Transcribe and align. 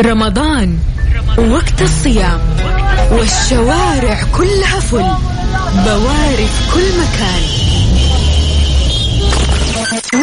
رمضان. 0.00 0.78
وقت 1.38 1.82
الصيام. 1.82 2.40
والشوارع 3.12 4.22
كلها 4.38 4.80
فل. 4.80 5.14
بواري 5.84 6.46
في 6.46 6.74
كل 6.74 6.88
مكان. 7.00 7.42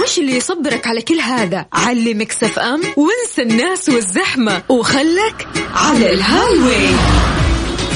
وش 0.03 0.17
اللي 0.17 0.37
يصبرك 0.37 0.87
على 0.87 1.01
كل 1.01 1.19
هذا؟ 1.19 1.65
على 1.73 2.13
ميكس 2.13 2.43
اف 2.43 2.59
ام 2.59 2.81
وانسى 2.97 3.41
الناس 3.41 3.89
والزحمة. 3.89 4.61
وخلك 4.69 5.47
على 5.75 6.13
الهاي 6.13 6.59
واي 6.59 6.89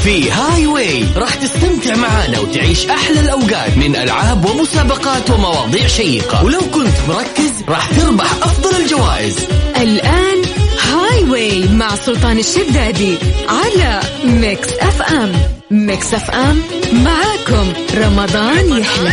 في 0.04 0.32
هاي 0.32 0.68
واي 0.68 1.05
راح 1.16 1.36
تستمتع 1.36 1.96
معانا 1.96 2.39
وتعيش 2.39 2.86
أحلى 2.86 3.20
الأوقات 3.20 3.78
من 3.78 3.96
ألعاب 3.96 4.46
ومسابقات 4.46 5.30
ومواضيع 5.30 5.88
شيقة. 5.88 6.44
ولو 6.44 6.60
كنت 6.60 6.98
مركز 7.07 7.52
راح 7.70 7.89
تربح 7.92 8.32
أفضل 8.44 8.82
الجوائز. 8.82 9.36
الآن 9.78 10.26
هاي 10.36 10.45
واي 11.36 11.67
مع 11.67 11.95
سلطان 11.95 12.38
الشدادي 12.39 13.17
على 13.48 13.99
ميكس 14.26 14.73
اف 14.73 15.02
ام 15.02 15.31
ميكس 15.71 16.13
اف 16.13 16.31
ام 16.31 16.62
معاكم. 17.03 17.73
رمضان 17.95 18.77
يحلى. 18.77 19.12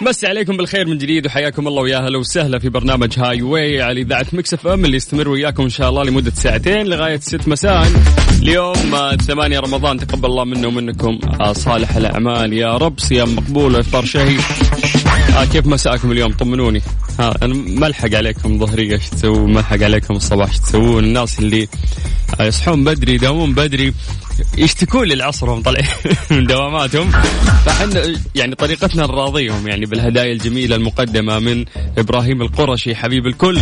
مسي 0.00 0.26
عليكم 0.26 0.56
بالخير 0.56 0.86
من 0.86 0.98
جديد 0.98 1.26
وحياكم 1.26 1.68
الله 1.68 1.82
ويا 1.82 1.98
هلا 1.98 2.18
وسهلا 2.18 2.58
في 2.58 2.68
برنامج 2.68 3.18
هاي 3.18 3.42
واي 3.42 3.82
على 3.82 4.00
إذاعة 4.00 4.26
مكس 4.32 4.54
اف 4.54 4.66
ام 4.66 4.84
اللي 4.84 4.96
يستمر 4.96 5.28
وياكم 5.28 5.62
إن 5.62 5.68
شاء 5.68 5.88
الله 5.88 6.04
لمدة 6.04 6.32
ساعتين 6.34 6.86
لغاية 6.86 7.18
6 7.20 7.48
مساء. 7.48 7.86
اليوم 8.42 8.94
آه، 8.94 9.16
8 9.16 9.58
رمضان 9.58 9.98
تقبل 9.98 10.26
الله 10.26 10.44
منا 10.44 10.66
ومنكم. 10.68 11.18
آه، 11.40 11.52
صالح 11.52 11.96
الأعمال 11.96 12.52
يا 12.52 12.76
رب 12.76 12.98
صيام 12.98 13.36
مقبول 13.36 13.74
وافطار 13.74 14.04
شهي 14.04 14.36
آه 15.36 15.44
كيف 15.44 15.66
مساءكم 15.66 16.12
اليوم؟ 16.12 16.32
طمنوني. 16.32 16.82
أنا 17.28 17.54
ما 17.54 17.86
ألحق 17.86 18.14
عليكم 18.14 18.58
ظهري 18.58 18.94
إيش 18.94 19.08
تسوون 19.08 19.52
ما 19.52 19.60
ألحق 19.60 19.82
عليكم 19.82 20.14
الصباح 20.14 20.48
إيش 20.48 20.58
تسوون 20.58 21.04
الناس 21.04 21.38
اللي 21.38 21.68
آه، 22.40 22.44
يصحون 22.44 22.84
بدري 22.84 23.14
يداومون 23.14 23.54
بدري 23.54 23.94
يشتكون 24.58 25.04
لي 25.08 25.14
العصر 25.14 25.50
وهم 25.50 25.62
طالعين 25.62 25.86
من 26.30 26.46
دواماتهم. 26.46 27.10
فاحنا 27.66 28.12
يعني 28.34 28.54
طريقتنا 28.54 29.02
نراضيهم 29.06 29.68
يعني 29.68 29.86
بالهدايا 29.86 30.32
الجميلة 30.32 30.76
المقدمة 30.76 31.38
من 31.38 31.64
إبراهيم 31.98 32.42
القرشي 32.42 32.94
حبيب 32.94 33.26
الكل. 33.26 33.60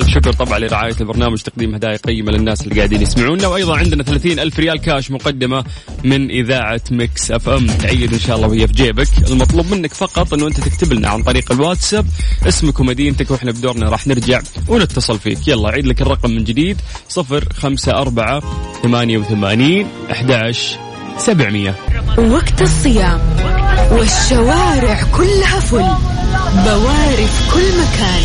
ألف 0.00 0.08
شكر 0.08 0.32
طبعا 0.32 0.58
لرعاية 0.58 0.94
البرنامج 1.00 1.38
تقديم 1.38 1.74
هدايا 1.74 1.96
قيمة 1.96 2.32
للناس 2.32 2.62
اللي 2.62 2.74
قاعدين 2.74 3.02
يسمعونا. 3.02 3.46
وأيضا 3.48 3.76
عندنا 3.76 4.02
30 4.02 4.38
ألف 4.38 4.58
ريال 4.58 4.80
كاش 4.80 5.10
مقدمة 5.10 5.64
من 6.04 6.30
إذاعة 6.30 6.80
ميكس 6.90 7.30
أف 7.30 7.48
أم. 7.48 7.66
تعيد 7.66 8.12
إن 8.12 8.18
شاء 8.18 8.36
الله 8.36 8.48
وهي 8.48 8.66
في 8.66 8.72
جيبك. 8.72 9.08
المطلوب 9.30 9.74
منك 9.74 9.94
فقط 9.94 10.34
أنه 10.34 10.46
أنت 10.46 10.60
تكتب 10.60 10.92
لنا 10.92 11.08
عن 11.08 11.22
طريق 11.22 11.52
الواتساب. 11.52 12.06
اسمك 12.48 12.80
ومدينتك 12.80 13.30
وإحنا 13.30 13.50
بدورنا 13.52 13.88
راح 13.88 14.06
نرجع 14.06 14.40
ونتصل 14.68 15.18
فيك. 15.18 15.48
يلا 15.48 15.68
أعيد 15.68 15.86
لك 15.86 16.02
الرقم 16.02 16.30
من 16.30 16.44
جديد 16.44 16.76
054 17.18 18.40
88 18.82 19.86
11 20.12 20.78
700 21.18 21.74
وقت 22.18 22.62
الصيام 22.62 23.20
والشوارع 23.92 25.02
كلها 25.16 25.60
فل. 25.60 25.86
بواري 26.64 27.26
في 27.26 27.54
كل 27.54 27.66
مكان. 27.80 28.22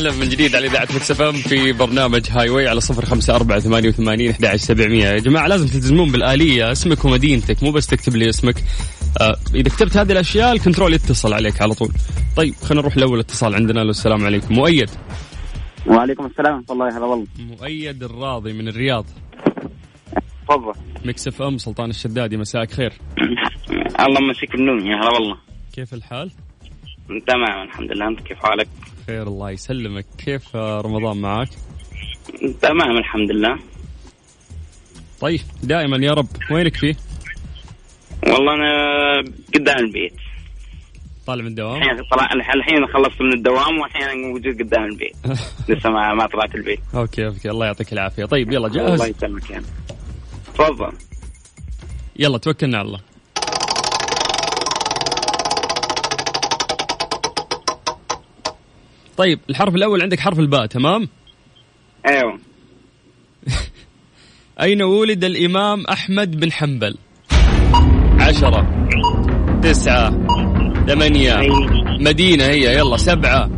أهلا 0.00 0.12
من 0.12 0.28
جديد 0.28 0.56
على 0.56 0.66
إذاعة 0.66 0.88
Mix 0.94 1.10
FM 1.10 1.32
في 1.32 1.72
برنامج 1.72 2.30
Highway 2.30 2.68
على 2.68 2.80
صفر 2.80 3.04
خمسة 3.04 3.36
أربعة 3.36 3.58
ثمانية 3.58 3.88
وثمانين 3.88 4.30
أحد 4.30 4.56
سبعمية. 4.56 5.04
يا 5.04 5.18
جماعة 5.18 5.46
لازم 5.46 5.66
تلتزمون 5.66 6.12
بالآلية. 6.12 6.72
اسمك 6.72 7.04
ومدينتك 7.04 7.62
مو 7.62 7.70
بس 7.70 7.86
تكتب 7.86 8.16
لي 8.16 8.28
اسمك. 8.28 8.54
آه 9.20 9.36
إذا 9.54 9.68
كتبت 9.68 9.96
هذه 9.96 10.12
الأشياء 10.12 10.52
ال 10.52 10.57
control 10.57 10.94
يتصل 10.94 11.32
عليك 11.32 11.62
على 11.62 11.74
طول. 11.74 11.88
طيب 12.36 12.54
خلينا 12.54 12.82
نروح 12.82 12.96
لأول 12.96 13.18
اتصال 13.18 13.54
عندنا. 13.54 13.80
ألو 13.80 13.90
السلام 13.90 14.24
عليكم. 14.24 14.54
مؤيد. 14.54 14.90
وعليكم 15.86 16.26
السلام 16.26 16.54
ورحمة 16.54 16.72
الله 16.72 16.98
هلا 16.98 17.04
والله. 17.04 17.26
مؤيد 17.38 18.02
الراضي 18.02 18.52
من 18.52 18.68
الرياض. 18.68 19.06
تفضل. 20.48 20.72
Mix 21.04 21.28
FM 21.28 21.58
سلطان 21.58 21.90
الشدادي 21.90 22.36
مساءك 22.36 22.70
خير. 22.70 22.92
الله 24.00 24.20
يمسيك 24.28 24.52
بالنور 24.52 24.86
يا 24.86 24.96
هلا 24.96 25.10
والله. 25.14 25.36
كيف 25.72 25.94
الحال؟ 25.94 26.30
تمام 27.08 27.62
الحمد 27.68 27.92
لله. 27.92 28.08
أنت 28.08 28.20
كيف 28.20 28.38
حالك؟ 28.38 28.68
خير 29.10 29.26
الله 29.26 29.50
يسلمك. 29.50 30.06
كيف 30.18 30.56
رمضان 30.56 31.16
معك؟ 31.16 31.48
تمام 32.62 32.96
الحمد 32.98 33.30
لله. 33.30 33.58
طيب 35.20 35.40
دائما 35.62 35.96
يا 35.96 36.12
رب 36.12 36.26
وينك 36.50 36.76
فيه؟ 36.76 36.96
والله 38.26 38.54
أنا 38.54 38.72
قدام 39.54 39.78
البيت. 39.78 40.12
طالع 41.26 41.42
من 41.42 41.48
الدوام؟ 41.48 41.82
الحين 42.56 42.86
خلصت 42.86 43.20
من 43.22 43.32
الدوام 43.32 43.78
والحين 43.80 44.02
أنا 44.02 44.26
موجود 44.26 44.62
قدام 44.62 44.84
البيت. 44.84 45.16
لسه 45.68 45.90
ما 45.90 46.14
ما 46.14 46.26
طلعت 46.26 46.54
البيت. 46.54 46.80
okay 46.94 47.26
okay 47.26 47.50
الله 47.50 47.66
يعطيك 47.66 47.92
العافية. 47.92 48.24
طيب 48.24 48.52
يلا 48.52 48.66
الله 48.66 48.96
جاهز؟ 48.96 49.16
يسلمك 49.16 49.50
يعني 49.50 49.66
تفضل. 50.54 50.92
يلا 52.16 52.38
توكلنا 52.38 52.78
على 52.78 52.86
الله. 52.86 53.00
طيب 59.20 59.40
الحرف 59.50 59.74
الأول 59.74 60.02
عندك 60.02 60.20
حرف 60.20 60.38
الباء 60.38 60.66
تمام؟ 60.66 61.08
أيوه. 62.06 62.38
أين 64.62 64.82
ولد 64.82 65.24
الإمام 65.24 65.84
أحمد 65.84 66.40
بن 66.40 66.52
حنبل؟ 66.52 66.98
عشرة 68.20 68.88
تسعة 69.62 70.10
ثمانية 70.86 71.36
مدينة 72.00 72.44
هي 72.44 72.78
يلا 72.78 72.96
سبعة 72.96 73.50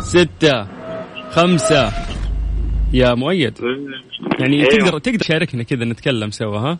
ستة 0.00 0.66
خمسة. 1.30 1.92
يا 2.92 3.14
مؤيد 3.14 3.58
يعني 4.40 4.56
أيوة. 4.56 4.68
تقدر 4.68 4.98
تقدر 4.98 5.18
تشاركنا 5.18 5.62
كذا 5.62 5.84
نتكلم 5.84 6.30
سوا 6.30 6.58
ها؟ 6.58 6.78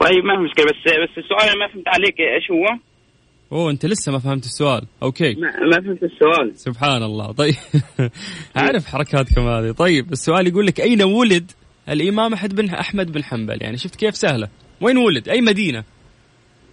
طيب 0.00 0.24
ما 0.24 0.36
في 0.36 0.42
مشكلة 0.42 0.66
بس 0.66 0.92
بس 1.02 1.18
السؤال 1.18 1.58
ما 1.58 1.68
فهمت 1.68 1.88
عليك 1.88 2.20
إيش 2.20 2.50
هو؟ 2.50 2.87
أوه 3.52 3.70
أنت 3.70 3.86
لسه 3.86 4.12
ما 4.12 4.18
فهمت 4.18 4.44
السؤال. 4.44 4.82
أوكي. 5.02 5.34
ما, 5.34 5.50
ما 5.60 5.80
فهمت 5.80 6.02
السؤال. 6.02 6.52
سبحان 6.54 7.02
الله. 7.02 7.32
طيب. 7.32 7.54
أعرف 8.56 8.86
حركاتكم 8.86 9.48
هذه. 9.48 9.70
طيب 9.70 10.12
السؤال 10.12 10.46
يقول 10.46 10.66
لك 10.66 10.80
أين 10.80 11.02
ولد 11.02 11.50
الإمام 11.88 12.32
احمد 12.32 12.54
بن 12.54 12.68
أحمد 12.70 13.12
بن 13.12 13.24
حنبل؟ 13.24 13.62
يعني 13.62 13.76
شفت 13.76 13.96
كيف 13.96 14.16
سهلة. 14.16 14.48
وين 14.80 14.96
ولد؟ 14.96 15.28
أي 15.28 15.40
مدينة؟ 15.40 15.84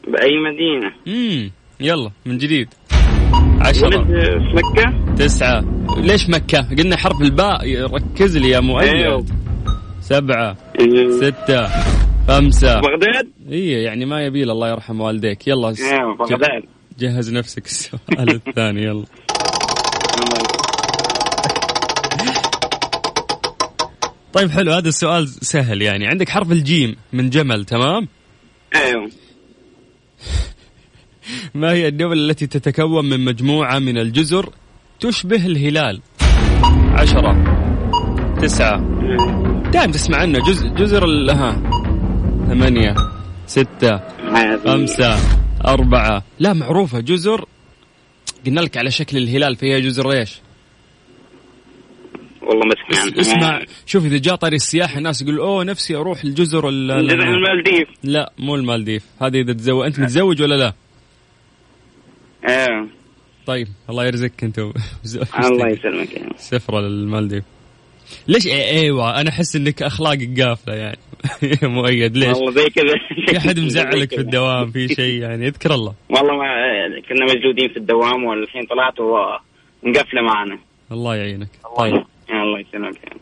بأي 0.08 0.32
مدينة؟ 0.40 0.94
امم 1.08 1.52
يلا 1.80 2.12
من 2.26 2.38
جديد. 2.38 2.68
ولد 2.92 3.68
عشرة 3.68 4.04
في 4.04 4.54
مكة؟ 4.56 5.16
تسعة. 5.16 5.64
ليش 5.98 6.30
مكة؟ 6.30 6.76
قلنا 6.78 6.98
حرف 6.98 7.22
الباء 7.22 7.82
ركز 7.82 8.38
لي 8.38 8.50
يا 8.50 8.60
أيوه. 8.60 9.18
مؤيد 9.18 9.30
سبعة. 10.02 10.58
إيه. 10.80 11.12
ستة. 11.12 11.68
خمسة 12.28 12.80
بغداد؟ 12.80 13.32
اي 13.52 13.70
يعني 13.72 14.06
ما 14.06 14.22
يبيل 14.22 14.52
الله 14.52 14.70
يرحم 14.70 15.02
والديك. 15.02 15.48
يلا 15.48 15.68
أيوه 15.68 16.18
بغداد. 16.18 16.64
جهز 17.00 17.34
نفسك 17.34 17.66
السؤال 17.66 18.30
الثاني 18.48 18.84
يلا. 18.84 19.06
طيب 24.34 24.52
حلو 24.52 24.72
هذا 24.72 24.90
السؤال 24.90 25.28
سهل 25.28 25.82
يعني. 25.82 26.08
عندك 26.08 26.30
حرف 26.30 26.52
الجيم 26.52 26.96
من 27.14 27.30
جمل 27.30 27.66
تمام؟ 27.66 28.08
أيوه. 28.76 29.10
ما 31.54 31.72
هي 31.72 31.88
الدولة 31.88 32.14
التي 32.14 32.48
تتكون 32.48 33.10
من 33.10 33.20
مجموعة 33.20 33.80
من 33.80 33.98
الجزر 33.98 34.50
تشبه 35.00 35.46
الهلال؟ 35.46 36.02
عشرة 36.94 37.44
تسعة. 38.42 38.78
دائما 39.72 39.92
تسمع 39.92 40.18
عنه 40.18 40.40
جزء 40.40 40.68
جزر 40.68 41.06
ها. 41.32 41.85
ثمانية 42.48 42.96
ستة 43.48 44.02
خمسة 44.66 45.18
أربعة. 45.66 46.24
لا 46.40 46.54
معروفة. 46.54 47.00
جزر 47.00 47.46
قلنا 48.46 48.62
لك 48.62 48.78
على 48.78 48.92
شكل 48.92 49.18
الهلال 49.18 49.56
فيها 49.56 49.80
جزر 49.80 50.12
إيش؟ 50.12 50.36
والله 52.42 52.66
ما 52.66 52.76
سمعنا 52.96 53.22
اس- 53.22 53.28
اسمع 53.28 53.62
شوف 53.86 54.06
إذا 54.06 54.18
جاء 54.18 54.36
طاري 54.36 54.56
السياحه 54.56 54.98
الناس 54.98 55.22
يقول 55.22 55.38
أوه 55.40 55.64
نفسي 55.64 55.96
أروح 55.96 56.24
الجزر 56.24 56.70
ال- 56.70 56.92
ال- 56.92 57.08
جزر 57.08 57.24
المالديف. 57.24 57.88
لا 58.04 58.32
مو 58.38 58.56
المالديف. 58.56 59.04
هذه 59.22 59.42
إذا 59.42 59.54
تزوج 59.54 59.86
أنت 59.86 60.00
متزوج 60.00 60.42
ولا 60.42 60.56
لا؟ 60.56 60.74
إيه 62.50 62.88
طيب 63.46 63.68
الله 63.90 64.06
يرزقك 64.06 64.44
أنت 64.44 64.60
و- 64.60 64.74
الله 65.46 65.68
يسلمك. 65.68 66.14
يا 66.14 66.30
سفرة 66.38 66.80
للمالديف. 66.82 67.44
ليش؟ 68.28 68.48
إيه 68.48 68.80
إيوه 68.82 69.22
أنا 69.22 69.30
أحس 69.30 69.56
إنك 69.56 69.84
أخلاقك 69.84 70.42
قافلة 70.42 70.74
يعني. 70.76 70.98
يا 71.64 71.68
مؤيد 71.68 72.18
ليش؟ 72.18 72.38
والله 72.38 72.52
زي 72.52 72.70
كذا. 72.70 72.96
في 73.28 73.38
أحد 73.38 73.60
مزعلك 73.66 74.10
في. 74.10 74.22
الدوام؟ 74.22 74.72
في 74.72 74.88
شيء 74.88 75.22
يعني؟ 75.22 75.48
اذكر 75.48 75.74
الله. 75.74 75.94
والله 76.10 76.34
ما 76.38 76.46
كنا 77.10 77.26
موجودين 77.26 77.70
في 77.70 77.78
الدوام 77.78 78.24
والحين 78.24 78.64
طلعت 78.66 79.00
ومقفلة 79.00 80.22
معنا. 80.22 80.60
الله 80.92 81.16
يعينك. 81.16 81.50
طيب. 81.78 81.94
الله 82.30 82.60
يسلمك. 82.60 83.14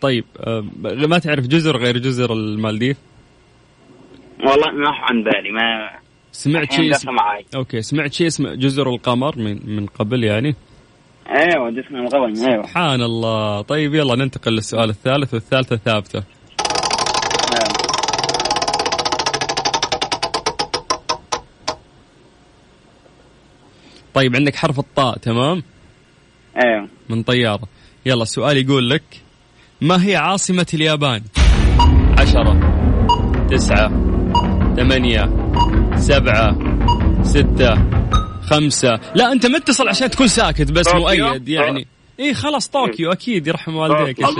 طيب 0.00 0.24
آه، 0.40 0.64
ما 0.82 1.18
تعرف 1.18 1.46
جزر 1.46 1.76
غير 1.76 1.98
جزر 1.98 2.32
المالديف؟ 2.32 2.96
والله 4.40 4.70
ما 4.72 4.90
عن 4.90 5.22
بالي 5.22 5.50
ما 5.50 5.90
سمعت 6.32 6.72
شيء 6.72 6.90
اسمه 6.90 7.12
أوكي 7.54 7.82
سمعت 7.82 8.12
شيء 8.12 8.26
اسمه 8.26 8.54
جزر 8.54 8.90
القمر 8.90 9.38
من 9.38 9.76
من 9.76 9.86
قبل 9.86 10.24
يعني؟ 10.24 10.54
أيوه 11.28 11.70
جسمي 11.70 12.00
مغبن 12.00 12.46
أيوه. 12.46 12.62
سبحان 12.62 13.02
الله. 13.02 13.62
طيب 13.62 13.94
يلا 13.94 14.16
ننتقل 14.16 14.52
للسؤال 14.52 14.90
الثالث 14.90 15.34
والثالثة 15.34 15.76
ثابتة 15.76 16.22
طيب 24.16 24.36
عندك 24.36 24.56
حرف 24.56 24.78
الطاء 24.78 25.18
تمام؟ 25.18 25.62
أيوه. 26.64 26.88
من 27.08 27.22
طيارة 27.22 27.68
يلا 28.06 28.22
السؤال 28.22 28.56
يقول 28.56 28.90
لك 28.90 29.02
ما 29.80 30.06
هي 30.06 30.16
عاصمة 30.16 30.66
اليابان؟ 30.74 31.22
عشرة 32.18 32.60
تسعة 33.50 33.88
ثمانية 34.76 35.22
سبعة 35.96 36.58
ستة 37.22 37.74
خمسة. 38.42 39.00
لا 39.14 39.32
أنت 39.32 39.46
متصل 39.46 39.88
عشان 39.88 40.10
تكون 40.10 40.28
ساكت 40.28 40.72
بس؟ 40.72 40.94
مؤيد 40.94 41.48
يعني. 41.48 41.86
إيه 42.20 42.34
خلاص 42.34 42.68
طوكيو 42.68 43.12
أكيد 43.12 43.46
يرحم 43.46 43.76
والديك. 43.76 44.18
يا 44.18 44.26
شيخ. 44.26 44.36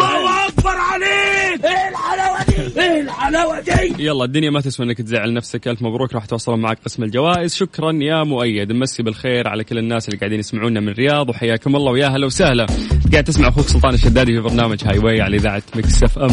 يلا 3.99 4.25
الدنيا 4.25 4.51
ما 4.51 4.61
تسوى 4.61 4.87
إنك 4.87 4.99
تزعل 4.99 5.35
نفسك 5.35 5.69
ألف 5.69 5.83
مبروك 5.83 6.15
راح 6.15 6.25
توصل 6.25 6.59
معك 6.59 6.79
قسم 6.85 7.03
الجوائز. 7.03 7.55
شكرا 7.55 7.93
يا 7.93 8.25
مؤيد 8.25 8.73
مسي 8.73 9.03
بالخير 9.03 9.49
على 9.49 9.65
كل 9.65 9.79
الناس 9.79 10.09
اللي 10.09 10.19
قاعدين 10.19 10.39
يسمعونا 10.39 10.81
من 10.81 10.89
الرياض 10.89 11.29
وحياكم 11.29 11.77
الله 11.77 11.93
ويا 11.93 12.07
هلا 12.07 12.27
وسهلا. 12.27 12.67
قاعد 13.13 13.25
تسمع 13.25 13.49
أخوك 13.49 13.67
سلطان 13.67 13.95
الشدادي 13.95 14.33
في 14.33 14.41
برنامج 14.41 14.85
Highway 14.85 15.21
على 15.21 15.37
إذاعة 15.37 15.63
Mix 15.77 16.03
FM. 16.03 16.29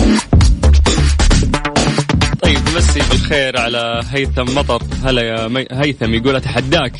طيب 2.42 2.60
مسي 2.76 3.00
بالخير 3.10 3.60
على 3.60 4.02
هيثم 4.12 4.58
مطر. 4.58 4.82
هلا 5.04 5.22
يا 5.22 5.48
مي... 5.48 5.66
هيثم 5.72 6.14
يقول 6.14 6.36
أتحداك. 6.36 6.94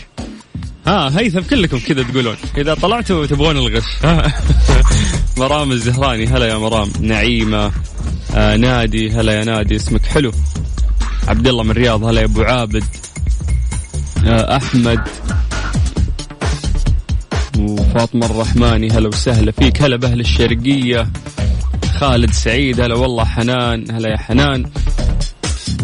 ها 0.88 1.20
هيثم 1.20 1.40
كلكم 1.40 1.80
كذا 1.80 2.04
تقولون. 2.04 2.36
إذا 2.58 2.74
طلعتوا 2.74 3.26
تبغون 3.26 3.58
الغش. 3.58 3.84
مرام 5.38 5.72
الزهراني 5.72 6.28
هلا 6.28 6.46
يا 6.46 6.58
مرام. 6.58 6.92
نعيمة 7.00 7.72
آه 8.36 8.56
نادي 8.56 9.12
هلا 9.12 9.34
يا 9.34 9.44
نادي 9.44 9.76
اسمك 9.76 10.06
حلو. 10.06 10.32
عبد 11.28 11.48
الله 11.48 11.64
من 11.64 11.72
الرياض 11.72 12.04
هلا 12.04 12.22
يا 12.22 12.26
أبو 12.26 12.42
عابد. 12.42 12.84
آه 14.26 14.58
أحمد. 14.58 15.02
وفاطمة 17.60 18.26
الرحماني 18.26 18.90
هلا 18.92 19.08
وسهلا 19.08 19.52
فيك. 19.52 19.82
هلا 19.82 19.96
بأهل 19.96 20.20
الشرقية. 20.20 21.08
خالد 22.00 22.32
سعيد 22.32 22.82
هلا 22.82 22.96
والله 22.96 23.26
حنان. 23.26 23.92
هلا 23.92 24.10
يا 24.10 24.18
حنان. 24.18 24.66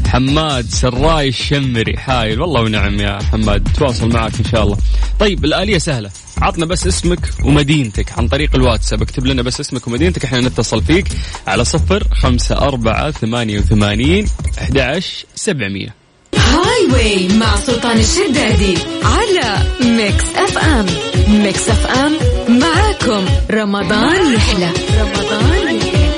حماد 0.09 0.65
سراي 0.69 1.27
الشمري. 1.27 1.97
حايل. 1.97 2.41
والله 2.41 2.61
ونعم 2.61 2.99
يا 2.99 3.19
حماد. 3.31 3.67
تواصل 3.77 4.09
معك 4.13 4.31
إن 4.39 4.45
شاء 4.51 4.63
الله. 4.63 4.77
طيب 5.19 5.45
الآلية 5.45 5.77
سهلة. 5.77 6.09
عطنا 6.41 6.65
بس 6.65 6.87
اسمك 6.87 7.19
ومدينتك 7.45 8.17
عن 8.17 8.27
طريق 8.27 8.55
الواتساب. 8.55 9.01
اكتب 9.01 9.25
لنا 9.25 9.41
بس 9.41 9.59
اسمك 9.59 9.87
ومدينتك 9.87 10.25
إحنا 10.25 10.41
نتصل 10.41 10.83
فيك 10.83 11.05
على 11.47 11.65
صفر 11.65 12.07
خمسة 12.13 12.57
أربعة 12.57 13.11
ثمانية 13.11 13.59
وثمانين 13.59 14.27
أحد 14.61 14.77
عشر 14.77 15.25
سبعمية. 15.35 15.95
هاي 16.35 16.91
واي 16.93 17.27
مع 17.37 17.55
سلطان 17.55 17.97
الشدادي 17.97 18.77
على 19.03 19.57
Mix 19.81 20.23
FM 20.35 20.85
Mix 21.27 21.69
FM 21.69 22.13
معاكم. 22.59 23.25
رمضان 23.51 24.33
يحلى. 24.33 24.71
رمضان 24.99 25.75
يحلى. 25.75 26.08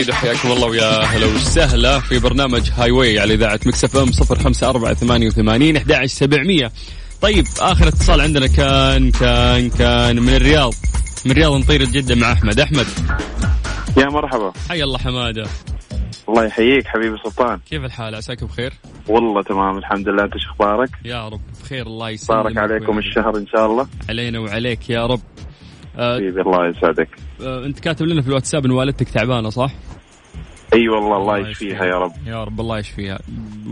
جديد 0.00 0.14
وحياكم 0.14 0.52
الله 0.52 0.66
ويا 0.66 1.04
هلا 1.04 1.26
وسهلا 1.26 2.00
في 2.00 2.18
برنامج 2.18 2.70
Highway 2.70 3.20
على 3.20 3.34
إذاعة 3.34 3.60
Mix 3.66 3.84
FM 3.84 4.12
05488 4.12 5.76
11700 5.76 6.70
طيب 7.22 7.44
آخر 7.60 7.88
اتصال 7.88 8.20
عندنا 8.20 8.46
كان 8.46 9.10
كان 9.10 9.70
كان 9.70 10.22
من 10.22 10.34
الرياض. 10.34 10.74
من 11.24 11.30
الرياض 11.30 11.52
نطير 11.52 11.84
جدا 11.84 12.14
مع 12.14 12.32
أحمد. 12.32 12.60
أحمد. 12.60 12.86
يا 13.96 14.06
مرحبا. 14.06 14.52
حي 14.68 14.82
الله 14.82 14.98
حمادة. 14.98 15.46
الله 16.28 16.44
يحييك 16.44 16.86
حبيبي 16.86 17.16
سلطان. 17.24 17.60
كيف 17.70 17.84
الحال؟ 17.84 18.14
عساك 18.14 18.44
بخير؟ 18.44 18.72
والله 19.08 19.42
تمام 19.42 19.78
الحمد 19.78 20.08
لله. 20.08 20.24
أنت 20.24 20.32
شو 20.36 20.50
أخبارك؟ 20.50 20.90
يا 21.04 21.28
رب 21.28 21.40
بخير 21.62 21.86
الله 21.86 22.10
يسلمك 22.10 22.42
بارك 22.42 22.56
عليكم 22.58 22.98
الشهر 22.98 23.36
إن 23.36 23.46
شاء 23.46 23.66
الله. 23.66 23.86
علينا 24.08 24.38
وعليك 24.38 24.90
يا 24.90 25.06
رب. 25.06 25.20
آه 25.96 26.16
حبيبي 26.16 26.40
الله 26.40 26.68
يسعدك. 26.68 27.08
آه 27.42 27.66
أنت 27.66 27.80
كاتب 27.80 28.06
لنا 28.06 28.22
في 28.22 28.28
الواتساب 28.28 28.64
إن 28.64 28.70
والدتك 28.70 29.08
تعبانة 29.08 29.50
صح؟ 29.50 29.70
أي 30.74 30.88
والله 30.88 31.16
الله 31.16 31.38
يشفيها 31.38 31.84
يا 31.84 31.98
رب. 31.98 32.12
يا 32.26 32.44
رب 32.44 32.60
الله 32.60 32.78
يشفيها. 32.78 33.18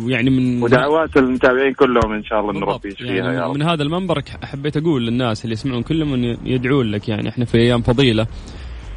ويعني 0.05 0.31
من 0.31 0.63
ودعوات 0.63 1.17
المتابعين 1.17 1.73
كلهم 1.73 2.13
إن 2.13 2.25
شاء 2.25 2.41
الله 2.41 2.53
إن. 2.53 2.63
ربي 2.63 2.89
يشفيها 2.89 3.15
يعني 3.15 3.37
يا 3.37 3.47
رب. 3.47 3.55
من 3.55 3.63
هذا 3.63 3.83
المنبر 3.83 4.23
حبيت 4.43 4.77
أقول 4.77 5.07
للناس 5.07 5.45
اللي 5.45 5.53
يسمعون 5.53 5.83
كلهم 5.83 6.15
إن 6.15 6.37
يدعون 6.45 6.91
لك. 6.91 7.09
يعني 7.09 7.29
إحنا 7.29 7.45
في 7.45 7.59
أيام 7.59 7.83
فضيلة 7.83 8.27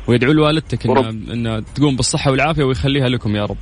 ويدعوا 0.08 0.34
لوالدتك 0.34 0.86
ورب. 0.86 1.06
انها 1.06 1.60
تقوم 1.76 1.96
بالصحة 1.96 2.32
والعافية 2.32 2.64
ويخليها 2.64 3.10
لكم 3.10 3.36
يا 3.36 3.46
رب. 3.46 3.58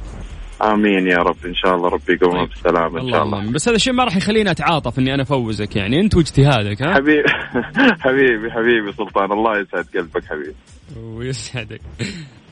آمين 0.63 1.07
يا 1.07 1.17
رب. 1.17 1.37
إن 1.45 1.55
شاء 1.55 1.75
الله 1.75 1.89
ربي 1.89 2.13
يقومها 2.13 2.45
طيب. 2.45 2.49
بالسلامة 2.49 3.01
إن 3.01 3.09
شاء 3.09 3.23
الله. 3.23 3.37
اللهم 3.39 3.51
بس 3.53 3.67
هذا 3.67 3.75
الشيء 3.75 3.93
ما 3.93 4.03
راح 4.03 4.17
يخليني 4.17 4.51
أتعاطف 4.51 4.99
إني 4.99 5.13
أنا 5.13 5.23
أفوزك 5.23 5.75
يعني. 5.75 5.99
أنت 5.99 6.15
واجتهادك 6.15 6.81
ها؟ 6.81 6.93
حبيبي 6.93 7.23
حبيبي 8.05 8.51
حبيبي 8.51 8.91
سلطان. 8.97 9.31
الله 9.31 9.59
يسعد 9.59 9.85
قلبك 9.95 10.25
حبيبي. 10.25 10.55
ويسعدك. 10.97 11.81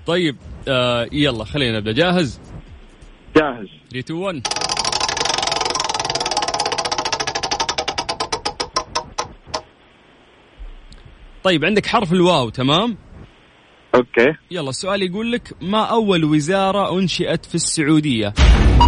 طيب 0.07 0.35
آه 0.67 1.07
يلا 1.11 1.43
خلينا 1.43 1.77
نبدأ. 1.79 1.91
جاهز؟ 1.91 2.39
جاهز. 3.37 3.67
3 3.91 3.99
2 3.99 4.19
1 4.19 4.41
طيب 11.43 11.65
عندك 11.65 11.85
حرف 11.85 12.13
الواو 12.13 12.49
تمام؟ 12.49 12.97
أوكي. 13.95 14.33
يلا 14.51 14.69
السؤال 14.69 15.03
يقول 15.03 15.31
لك 15.31 15.53
ما 15.61 15.83
أول 15.83 16.23
وزارة 16.23 16.99
أنشئت 16.99 17.45
في 17.45 17.55
السعودية؟ 17.55 18.33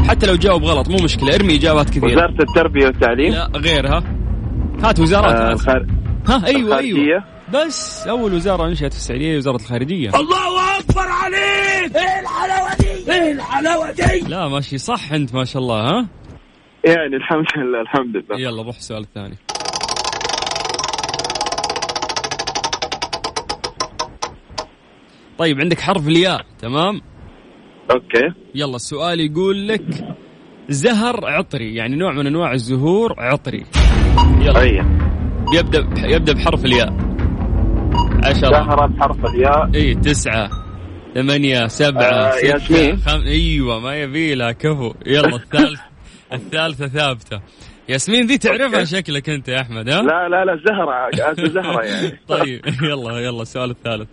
حتى 0.07 0.27
لو 0.27 0.35
جاوب 0.35 0.63
غلط 0.63 0.88
مو 0.89 0.97
مشكلة 1.03 1.35
ارمي 1.35 1.55
إجابات 1.55 1.89
كثيرة. 1.89 2.05
وزارة 2.05 2.43
التربية 2.49 2.85
والتعليم؟ 2.85 3.33
لا 3.33 3.51
غيرها. 3.55 4.03
هات 4.83 4.99
وزارات 4.99 5.35
آه. 5.35 5.51
الخار... 5.51 5.85
ها 6.27 6.45
أيوة 6.45 6.77
أيوة. 6.77 6.79
الخارجية. 6.79 7.25
بس 7.53 8.07
أول 8.07 8.33
وزارة 8.33 8.67
أنشئت 8.67 8.93
في 8.93 8.99
السعودية 11.36 13.01
وزارة 13.01 13.31
الخارجية 13.31 14.27
لا 14.27 14.48
ماشي 14.48 14.77
صح 14.77 15.13
أنت 15.13 15.36
ما 15.36 15.45
شاء 15.45 15.62
الله 15.62 15.81
ها؟ 15.89 16.07
يعني 16.86 17.15
الحمد 17.15 17.45
لله 17.57 17.81
الحمد 17.81 18.15
لله. 18.15 18.39
يلا 18.39 18.62
روح 18.63 18.75
السؤال 18.75 19.01
الثاني 19.03 19.36
طيب 25.38 25.59
عندك 25.62 25.79
حرف 25.79 26.07
الياء 26.07 26.45
تمام؟ 26.59 27.01
أوكي. 27.91 28.33
يلا 28.55 28.75
السؤال 28.75 29.19
يقول 29.19 29.67
لك 29.67 30.15
زهر 30.69 31.25
عطري 31.25 31.75
يعني 31.75 31.95
نوع 31.95 32.12
من 32.13 32.27
أنواع 32.27 32.53
الزهور 32.53 33.13
عطري. 33.17 33.65
يلا. 34.41 34.62
اي 34.62 34.86
يبدا 35.55 35.81
بح- 35.81 36.03
يبدأ 36.03 36.33
بحرف 36.33 36.65
الياء. 36.65 36.93
عشرة. 38.24 38.50
زهرة 38.51 38.86
بحرف 38.86 39.25
الياء. 39.25 39.69
اي 39.75 39.95
تسعة. 39.95 40.50
ثمانية 41.15 41.67
سبعة 41.67 42.03
آه، 42.03 42.31
ستة 42.31 42.47
ياسمين. 42.47 42.97
خم... 42.97 43.21
أيوه 43.21 43.79
ما 43.79 43.95
يبي 43.95 44.35
لها 44.35 44.51
كفو. 44.51 44.93
يلا 45.05 45.35
الثالث 45.35 45.79
الثالثة 46.33 46.87
ثابتة. 46.87 47.41
ياسمين 47.89 48.27
ذي 48.27 48.37
تعرفها 48.37 48.83
شكلك 48.83 49.29
أنت 49.29 49.47
يا 49.47 49.61
أحمد 49.61 49.89
ها؟ 49.89 50.01
لا 50.01 50.29
لا 50.29 50.45
لا 50.45 50.59
زهرة 50.67 51.47
زهرة 51.47 51.81
يعني. 51.83 52.19
طيب 52.27 52.61
يلا 52.81 53.19
يلا 53.19 53.41
السؤال 53.41 53.69
الثالث. 53.69 54.07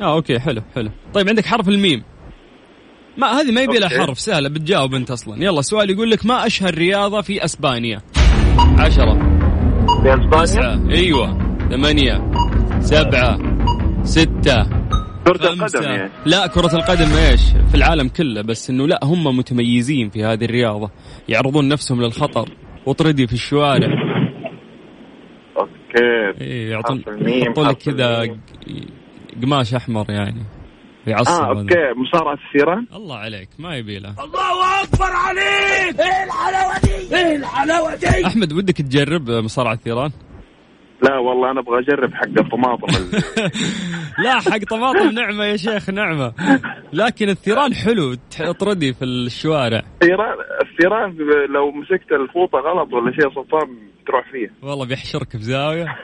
آه 0.00 0.14
أوكي 0.14 0.38
حلو 0.38 0.62
حلو. 0.74 0.90
طيب 1.14 1.28
عندك 1.28 1.46
حرف 1.46 1.68
الميم. 1.68 2.02
ما 3.16 3.26
هذه 3.26 3.50
ما 3.52 3.60
يبي 3.60 3.78
لها. 3.78 3.88
حرف 3.88 4.20
سهلة 4.20 4.48
بتجاوب 4.48 4.94
أنت 4.94 5.10
أصلا. 5.10 5.44
يلا 5.44 5.62
سؤال 5.62 5.90
يقول 5.90 6.10
لك 6.10 6.26
ما 6.26 6.46
أشهر 6.46 6.74
رياضة 6.74 7.20
في 7.22 7.44
أسبانيا؟ 7.44 8.00
عشرة. 8.78 9.29
في 10.02 10.14
اسبانيا 10.14 10.42
تسعة. 10.44 10.90
أيوه. 10.90 11.38
ثمانية. 11.70 12.30
سبعة. 12.80 13.38
ستة. 14.02 14.80
كرة 15.26 15.52
القدم 15.52 15.82
يعني. 15.82 16.10
لا 16.26 16.46
كرة 16.46 16.76
القدم 16.76 17.16
إيش؟ 17.16 17.40
في 17.68 17.74
العالم 17.74 18.08
كله 18.08 18.42
بس 18.42 18.70
إنه 18.70 18.86
لا 18.86 19.00
هم 19.02 19.36
متميزين 19.36 20.10
في 20.10 20.24
هذه 20.24 20.44
الرياضة. 20.44 20.90
يعرضون 21.28 21.68
نفسهم 21.68 22.02
للخطر. 22.02 22.48
وطردي 22.86 23.26
في 23.26 23.32
الشوارع. 23.32 23.88
okay. 25.60 26.40
إيه 26.40 26.70
يعطون 26.70 27.02
يحطون 27.20 27.68
لك 27.68 27.76
كذا 27.76 28.36
قماش 29.42 29.74
أحمر 29.74 30.10
يعني. 30.10 30.42
يعصب 31.10 31.42
آه. 31.42 31.48
okay. 31.48 31.74
مصارعة 31.96 32.38
الثيران 32.46 32.86
الله 32.94 33.16
عليك 33.16 33.48
ما 33.58 33.76
يبي 33.76 33.98
له. 33.98 34.14
أحمد 38.26 38.52
ودك 38.52 38.76
تجرب 38.76 39.30
مصارعة 39.30 39.72
الثيران؟ 39.72 40.10
لا 41.02 41.18
والله 41.18 41.50
أنا 41.50 41.60
أبغى 41.60 41.78
أجرب 41.78 42.14
حق 42.14 42.38
الطماطم 42.44 42.86
ال- 42.96 43.20
لا 44.24 44.40
حق 44.40 44.58
طماطم 44.70 45.10
نعمة 45.10 45.44
يا 45.44 45.56
شيخ 45.56 45.90
نعمة. 45.90 46.32
لكن 46.92 47.28
الثيران 47.28 47.74
حلو 47.74 48.14
تردي 48.58 48.92
في 48.94 49.04
الشوارع. 49.04 49.82
الثيران 50.02 50.34
الثيران 50.70 51.16
لو 51.54 51.70
مسكت 51.70 52.12
الفوطة 52.12 52.58
غلط 52.58 52.92
ولا 52.92 53.12
شيء 53.12 53.34
سلطان 53.34 53.76
تروح 54.06 54.24
فيه. 54.32 54.68
والله 54.68 54.86
بيحشرك 54.86 55.30
في 55.30 55.38
زاوية. 55.38 55.86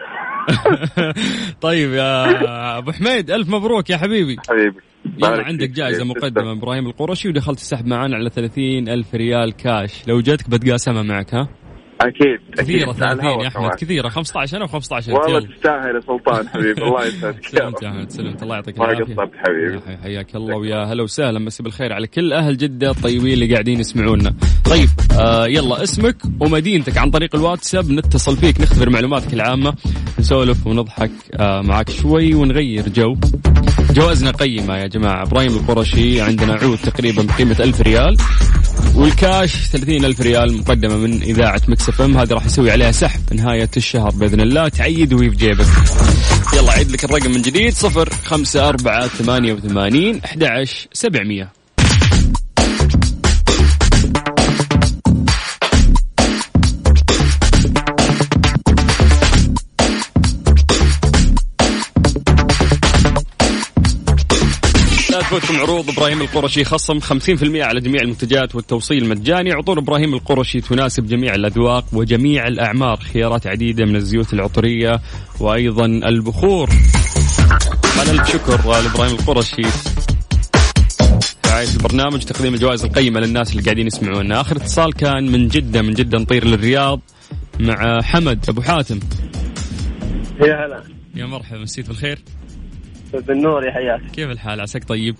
طيب 1.66 1.90
يا 1.92 2.78
أبو 2.78 2.92
حميد 2.92 3.30
ألف 3.30 3.48
مبروك 3.48 3.90
يا 3.90 3.96
حبيبي. 3.96 4.36
حبيبي. 4.48 4.80
يلا 5.18 5.42
عندك. 5.44 5.70
جائزة 5.70 5.98
تسلم. 5.98 6.10
مقدمة 6.10 6.44
من 6.52 6.58
إبراهيم 6.58 6.86
القرشي 6.86 7.28
ودخلت 7.28 7.58
السحب 7.58 7.86
معانا 7.86 8.16
على 8.16 8.30
30 8.30 8.88
ألف 8.88 9.14
ريال 9.14 9.52
كاش 9.52 10.08
لو 10.08 10.20
جاتك 10.20 10.50
بتقاسمها 10.50 11.02
معك 11.02 11.34
ها 11.34 11.48
أكيد 12.00 12.38
كثيرة 12.58 12.90
أكيد 12.90 13.02
على 13.02 13.14
30 13.14 13.20
الهواء 13.20 13.42
يا 13.42 13.48
أحمد. 13.48 13.60
كمان. 13.62 13.70
كثيرة 13.78 14.08
15 14.08 14.56
أنا 14.56 14.66
و15 14.66 15.08
والله 15.08 15.40
تستاهل 15.40 15.94
يا 15.94 16.00
سلطان 16.00 16.48
حبيبي 16.48 16.82
الله 16.82 17.06
يسعدك. 17.06 17.46
سلمت 17.58 17.82
يا 17.82 17.88
أحمد 17.88 18.10
سلمت. 18.10 18.42
الله 18.42 18.54
يعطيك 18.54 18.78
ما 18.78 18.84
العافية. 18.84 19.14
قصرت 19.14 19.30
حبيبي. 19.36 19.92
يا 19.92 19.98
حياك 20.02 20.36
الله 20.36 20.56
ويا 20.56 20.84
هلا 20.84 21.02
وسهلا. 21.02 21.38
مسي 21.38 21.62
بالخير 21.62 21.92
على 21.92 22.06
كل 22.06 22.32
أهل 22.32 22.56
جدة 22.56 22.90
الطيبين 22.90 23.32
اللي 23.32 23.52
قاعدين 23.52 23.80
يسمعونا. 23.80 24.34
طيب 24.64 24.88
آه 25.20 25.46
يلا 25.46 25.82
اسمك 25.82 26.16
ومدينتك 26.40 26.98
عن 26.98 27.10
طريق 27.10 27.34
الواتساب. 27.36 27.90
نتصل 27.90 28.36
فيك 28.36 28.60
نختبر 28.60 28.90
معلوماتك 28.90 29.34
العامة. 29.34 29.74
نسولف 30.18 30.66
ونضحك 30.66 31.10
آه 31.34 31.60
معك 31.60 31.90
شوي 31.90 32.34
ونغير 32.34 32.88
جو. 32.88 33.16
جوائزنا 33.90 34.30
قيمة 34.30 34.76
يا 34.76 34.86
جماعة. 34.86 35.22
إبراهيم 35.22 35.50
القرشي 35.56 36.20
عندنا 36.20 36.52
عود 36.54 36.78
تقريبا 36.78 37.22
بقيمة 37.22 37.56
1000 37.60 37.80
ريال. 37.80 38.16
والكاش 38.96 39.68
30 39.68 40.04
ألف 40.04 40.20
ريال 40.20 40.56
مقدمة 40.58 40.96
من 40.96 41.22
إذاعة 41.22 41.60
Mix 41.88 42.00
FM 42.00 42.16
هذه 42.16 42.32
راح 42.32 42.46
يسوي 42.46 42.70
عليها 42.70 42.92
سحب 42.92 43.20
نهاية 43.32 43.70
الشهر 43.76 44.10
بإذن 44.10 44.40
الله. 44.40 44.68
تعيد 44.68 45.12
وهي 45.12 45.30
في 45.30 45.36
جيبك. 45.36 45.66
يلا 46.56 46.72
أعيد 46.72 46.90
لك 46.90 47.04
الرقم 47.04 47.30
من 47.30 47.42
جديد 47.42 47.72
صفر 47.74 48.10
خمسة 48.24 48.68
أربعة 48.68 49.08
ثمانية 49.08 49.52
وثمانين 49.52 50.20
أحد 50.24 50.44
عشر 50.44 50.88
سبعمية. 50.92 51.52
لا 65.26 65.38
تفوتكم 65.38 65.60
عروض 65.60 65.90
إبراهيم 65.90 66.20
القرشي 66.20 66.64
خصم 66.64 67.00
50% 67.00 67.06
على 67.62 67.80
جميع 67.80 68.02
المنتجات 68.02 68.54
والتوصيل 68.54 69.08
مجاني 69.08 69.52
عطور 69.52 69.78
إبراهيم 69.78 70.14
القرشي 70.14 70.60
تناسب 70.60 71.06
جميع 71.06 71.34
الأذواق 71.34 71.84
وجميع 71.92 72.46
الأعمار. 72.46 72.96
خيارات 72.96 73.46
عديدة 73.46 73.84
من 73.84 73.96
الزيوت 73.96 74.32
العطرية 74.32 75.00
وأيضا 75.40 75.86
البخور. 75.86 76.70
ألف 78.02 78.32
شكر 78.32 78.56
لابراهيم 78.66 79.14
القرشي. 79.14 79.62
رعاية 81.46 81.68
البرنامج 81.68 82.22
تقديم 82.22 82.54
الجوائز 82.54 82.84
القيمة 82.84 83.20
للناس 83.20 83.50
اللي 83.50 83.62
قاعدين 83.62 83.86
يسمعونا. 83.86 84.40
آخر 84.40 84.56
اتصال 84.56 84.92
كان 84.92 85.32
من 85.32 85.48
جدة 85.48 85.82
من 85.82 85.94
جدة 85.94 86.18
نطير 86.18 86.44
للرياض 86.44 87.00
مع 87.60 88.02
حمد. 88.02 88.44
أبو 88.48 88.62
حاتم. 88.62 89.00
يا 90.40 90.66
هلا. 90.66 90.82
يا 91.14 91.26
مرحبا 91.26 91.58
مسيت 91.58 91.88
بالخير. 91.88 92.18
بالنور 93.12 93.64
يا 93.64 93.72
حياك. 93.72 94.00
كيف 94.12 94.30
الحال؟ 94.30 94.60
عساك 94.60 94.84
طيب؟ 94.84 95.14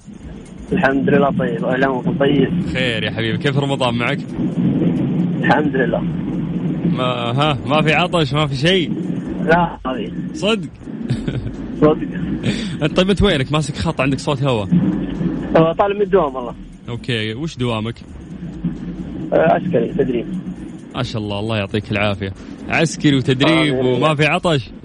الحمد 0.72 1.08
لله 1.08 1.30
طيب. 1.30 1.64
أهلا 1.64 1.88
وسهلا 1.88 2.18
طيب؟ 2.18 2.66
خير 2.72 3.02
يا 3.02 3.10
حبيبي. 3.10 3.38
كيف 3.38 3.58
رمضان 3.58 3.94
معك؟ 3.94 4.18
الحمد 5.40 5.76
لله. 5.76 6.00
ما 6.92 7.04
ها 7.04 7.58
ما 7.66 7.82
في 7.82 7.92
عطش 7.92 8.34
ما 8.34 8.46
في 8.46 8.56
شيء؟ 8.56 8.92
لا 9.44 9.78
هذه 9.86 10.12
صدق؟ 10.34 10.68
صدق. 11.80 12.08
طيب 12.96 13.10
أنت 13.10 13.22
وينك؟ 13.22 13.52
ماسك 13.52 13.76
خط 13.76 14.00
عندك 14.00 14.18
صوت 14.18 14.42
هواء 14.42 14.68
هو 15.56 15.72
طالب 15.72 15.96
من 15.96 16.02
الدوام 16.02 16.34
والله. 16.34 16.54
أوكي 16.88 17.34
وش 17.34 17.56
دوامك؟ 17.56 17.94
آه، 19.32 19.36
عسكري 19.36 19.88
تدريب. 19.88 20.26
ما 20.94 21.02
شاء 21.02 21.22
الله 21.22 21.40
الله 21.40 21.56
يعطيك 21.56 21.92
العافية. 21.92 22.32
عسكري 22.68 23.16
وتدريب. 23.16 23.74
وما 23.74 24.14
في 24.14 24.26
عطش؟ 24.26 24.68
ما 24.68 24.75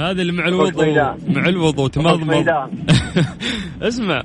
هذا 0.00 0.22
اللي 0.22 0.32
مع 0.32 0.48
الوضوء. 0.48 0.94
مع 1.28 1.48
الوضوء 1.48 1.84
وتمضمض 1.84 2.28
ميدان. 2.28 2.70
اسمع 3.82 4.22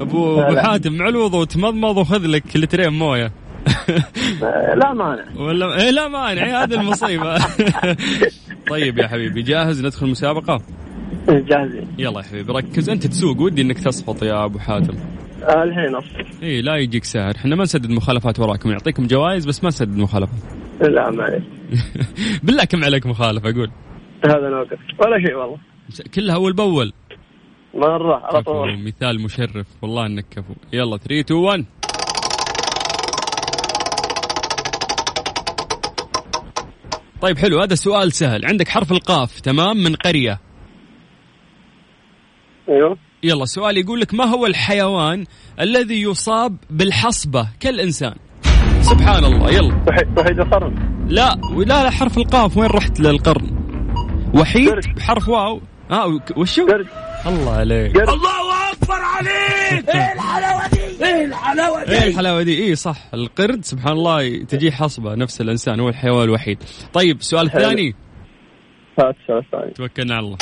أبو 0.00 0.40
أبو. 0.40 0.56
حاتم 0.56 0.92
مع 0.92 1.08
الوضوء 1.08 1.40
وتمضمض 1.40 1.96
وخذ 1.96 2.26
لك 2.26 2.56
لترين 2.56 2.92
موية. 2.92 3.32
لا 4.80 4.92
مانع 4.94 5.24
ولا 5.36 5.82
إيه 5.82 5.90
لا 5.90 6.08
مانع 6.08 6.44
إيه 6.44 6.62
هذه 6.62 6.74
المصيبة. 6.74 7.38
طيب 8.70 8.98
يا 8.98 9.08
حبيبي 9.08 9.42
جاهز 9.42 9.84
ندخل 9.84 10.06
المسابقة؟ 10.06 10.62
جاهزين. 11.28 11.88
يلا 11.98 12.20
يا 12.20 12.24
حبيبي 12.24 12.52
ركز. 12.52 12.90
أنت 12.90 13.06
تسوق 13.06 13.40
ودي 13.40 13.62
إنك 13.62 13.78
تصفط 13.78 14.22
يا 14.22 14.44
أبو 14.44 14.58
حاتم. 14.58 14.94
آه، 15.42 15.62
الحين 15.62 15.94
أصلا 15.94 16.24
اي 16.42 16.60
لا 16.62 16.76
يجيك 16.76 17.04
ساهر 17.04 17.36
إحنا 17.36 17.56
ما 17.56 17.62
نسدد 17.62 17.90
مخالفات 17.90 18.40
وراكم. 18.40 18.70
يعطيكم 18.70 19.06
جوائز 19.06 19.46
بس 19.46 19.62
ما 19.62 19.68
نسدد 19.68 19.96
مخالفات 19.98 20.38
لا 20.80 21.10
معليش 21.10 21.42
بالله 22.42 22.64
كم 22.64 22.84
عليك 22.84 23.06
مخالفة؟ 23.06 23.50
أقول 23.50 23.70
هذا 24.24 24.48
نوقف 24.50 24.78
ولا 24.98 25.26
شيء 25.26 25.34
والله. 25.34 25.58
كلها 26.14 26.34
أول 26.34 26.52
بأول. 26.52 26.92
مرة 27.74 28.16
على 28.16 28.42
طول. 28.42 28.84
مثال 28.84 29.20
مشرف. 29.22 29.66
والله 29.82 30.06
إنك 30.06 30.24
كفو. 30.30 30.54
يلا 30.72 30.96
3 30.96 31.20
2 31.20 31.40
1 31.40 31.64
طيب 37.22 37.38
حلو. 37.38 37.60
هذا 37.60 37.74
سؤال 37.74 38.12
سهل. 38.12 38.46
عندك 38.46 38.68
حرف 38.68 38.92
القاف 38.92 39.40
تمام 39.40 39.76
من 39.76 39.94
قرية. 39.94 40.40
أيوه. 42.68 42.98
يلا 43.22 43.44
سؤال 43.44 43.78
يقول 43.78 44.00
لك 44.00 44.14
ما 44.14 44.24
هو 44.24 44.46
الحيوان 44.46 45.24
الذي 45.60 46.02
يصاب 46.02 46.56
بالحصبة 46.70 47.48
كالإنسان؟ 47.60 48.14
سبحان 48.80 49.24
الله. 49.24 49.50
يلا. 49.50 49.84
وحيد 50.18 50.40
القرن. 50.40 50.74
لا 51.08 51.40
ولا 51.54 51.82
لا 51.84 51.90
حرف 51.90 52.18
القاف. 52.18 52.56
وين 52.56 52.70
رحت 52.70 53.00
للقرن؟ 53.00 53.57
وحيد 54.34 54.70
قرد. 54.70 54.94
بحرف 54.96 55.28
واو. 55.28 55.60
آه 55.90 56.20
وشو؟ 56.36 56.66
قرد 56.66 56.86
الله 57.26 57.52
عليك. 57.52 57.96
قرد 57.96 58.08
إيه 61.88 62.08
الحلاوة 62.08 62.42
دي؟ 62.42 62.54
إيه 62.54 62.74
صح. 62.74 62.96
القرد 63.14 63.64
سبحان 63.64 63.92
الله 63.92 64.44
تجيه 64.44 64.70
حصبة 64.70 65.14
نفس 65.14 65.40
الإنسان 65.40 65.80
هو 65.80 65.88
الحيوان 65.88 66.24
الوحيد. 66.24 66.58
طيب 66.92 67.16
السؤال. 67.18 67.46
الثاني 67.46 67.94
هات 69.00 69.14
السؤال 69.22 69.38
الثاني 69.38 69.72
توكلنا 69.72 70.14
على 70.14 70.26
الله. 70.26 70.36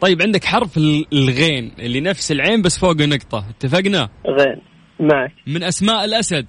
طيب 0.00 0.22
عندك 0.22 0.44
حرف 0.44 0.76
ال- 0.76 1.06
الغين 1.12 1.72
اللي 1.78 2.00
نفس 2.00 2.32
العين 2.32 2.62
بس 2.62 2.78
فوقه 2.78 3.06
نقطة. 3.06 3.44
اتفقنا؟ 3.50 4.08
غين. 4.26 4.60
معك. 5.00 5.32
من 5.46 5.62
أسماء 5.62 6.04
الأسد. 6.04 6.46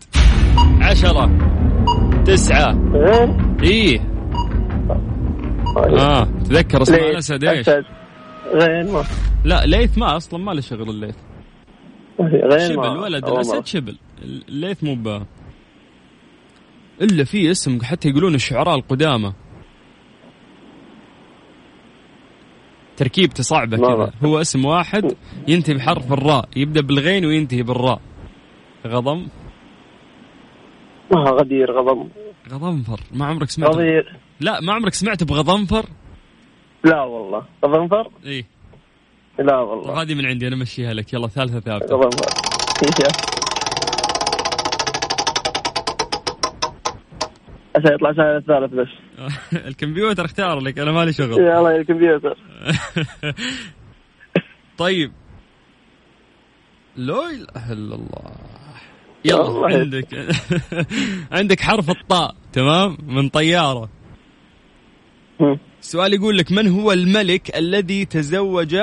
عشرة 0.81 1.29
تسعة. 2.25 2.73
غين 2.93 3.57
إيه 3.63 3.99
آه 5.77 6.23
تذكر 6.23 6.79
ليث. 6.79 6.89
الأسد 6.89 7.43
إيش. 7.43 7.69
غين 8.53 8.91
ما. 8.91 9.03
لا 9.45 9.65
ليث 9.65 9.97
ما 9.97 10.17
أصلا 10.17 10.39
ما 10.39 10.51
له 10.51 10.61
شغل 10.61 10.89
الليث. 10.89 11.15
في. 12.17 12.23
غين 12.23 12.69
شبل 12.69 12.97
ولد. 12.97 13.27
الأسد 13.27 13.65
شبل. 13.65 13.97
الليث 14.49 14.83
مو 14.83 14.95
ب. 14.95 15.23
إلا 17.01 17.23
في 17.23 17.51
اسم 17.51 17.79
حتى 17.83 18.09
يقولون 18.09 18.35
الشعراء 18.35 18.75
القدامى. 18.75 19.33
تركيبته 22.97 23.43
صعبة 23.43 23.77
كذا. 23.77 24.11
هو 24.23 24.41
اسم 24.41 24.65
واحد 24.65 25.15
ينتهي 25.47 25.73
بحرف 25.73 26.13
الراء. 26.13 26.49
يبدأ 26.55 26.81
بالغين 26.81 27.25
وينتهي 27.25 27.63
بالراء. 27.63 28.01
غضم. 28.87 29.27
ما 31.11 31.31
غدير 31.31 31.71
غضم 31.71 32.09
غضنفر. 32.49 32.99
ما 33.11 33.25
عمرك 33.25 33.49
سمعت 33.49 33.75
غدير 33.75 34.15
لا 34.39 34.61
ما 34.61 34.73
عمرك 34.73 34.93
سمعت 34.93 35.23
بغضنفر؟ 35.23 35.85
لا 36.83 37.01
والله. 37.03 37.45
غضنفر؟ 37.65 38.11
إيه. 38.25 38.45
لا 39.39 39.57
والله. 39.57 40.01
هذه 40.01 40.15
من 40.15 40.25
عندي 40.25 40.47
أنا 40.47 40.55
مشيها 40.55 40.93
لك. 40.93 41.13
يلا 41.13 41.27
ثالثة 41.27 41.59
ثابتة 41.59 41.95
غضنفر. 41.95 42.25
عشان 47.75 47.93
يطلع 47.93 48.13
سهل 48.13 48.37
الثالث 48.37 48.73
بس. 48.73 48.87
الكمبيوتر 49.67 50.25
اختار 50.25 50.59
لك 50.59 50.79
أنا 50.79 50.91
مالي 50.91 51.13
شغل. 51.13 51.31
يلا 51.31 51.69
يا 51.71 51.75
الكمبيوتر. 51.77 52.37
طيب. 54.77 55.11
لا 56.95 57.29
إله 57.29 57.71
إلا 57.71 57.95
الله. 57.95 58.31
يلا. 59.25 59.77
عندك. 59.77 60.07
عندك 61.37 61.59
حرف 61.59 61.89
الطاء 61.89 62.35
تمام؟ 62.53 62.97
من 63.07 63.29
طيارة. 63.29 63.89
السؤال 65.81 66.13
يقول 66.13 66.37
لك 66.37 66.51
من 66.51 66.67
هو 66.67 66.91
الملك 66.91 67.57
الذي 67.57 68.05
تزوج 68.05 68.77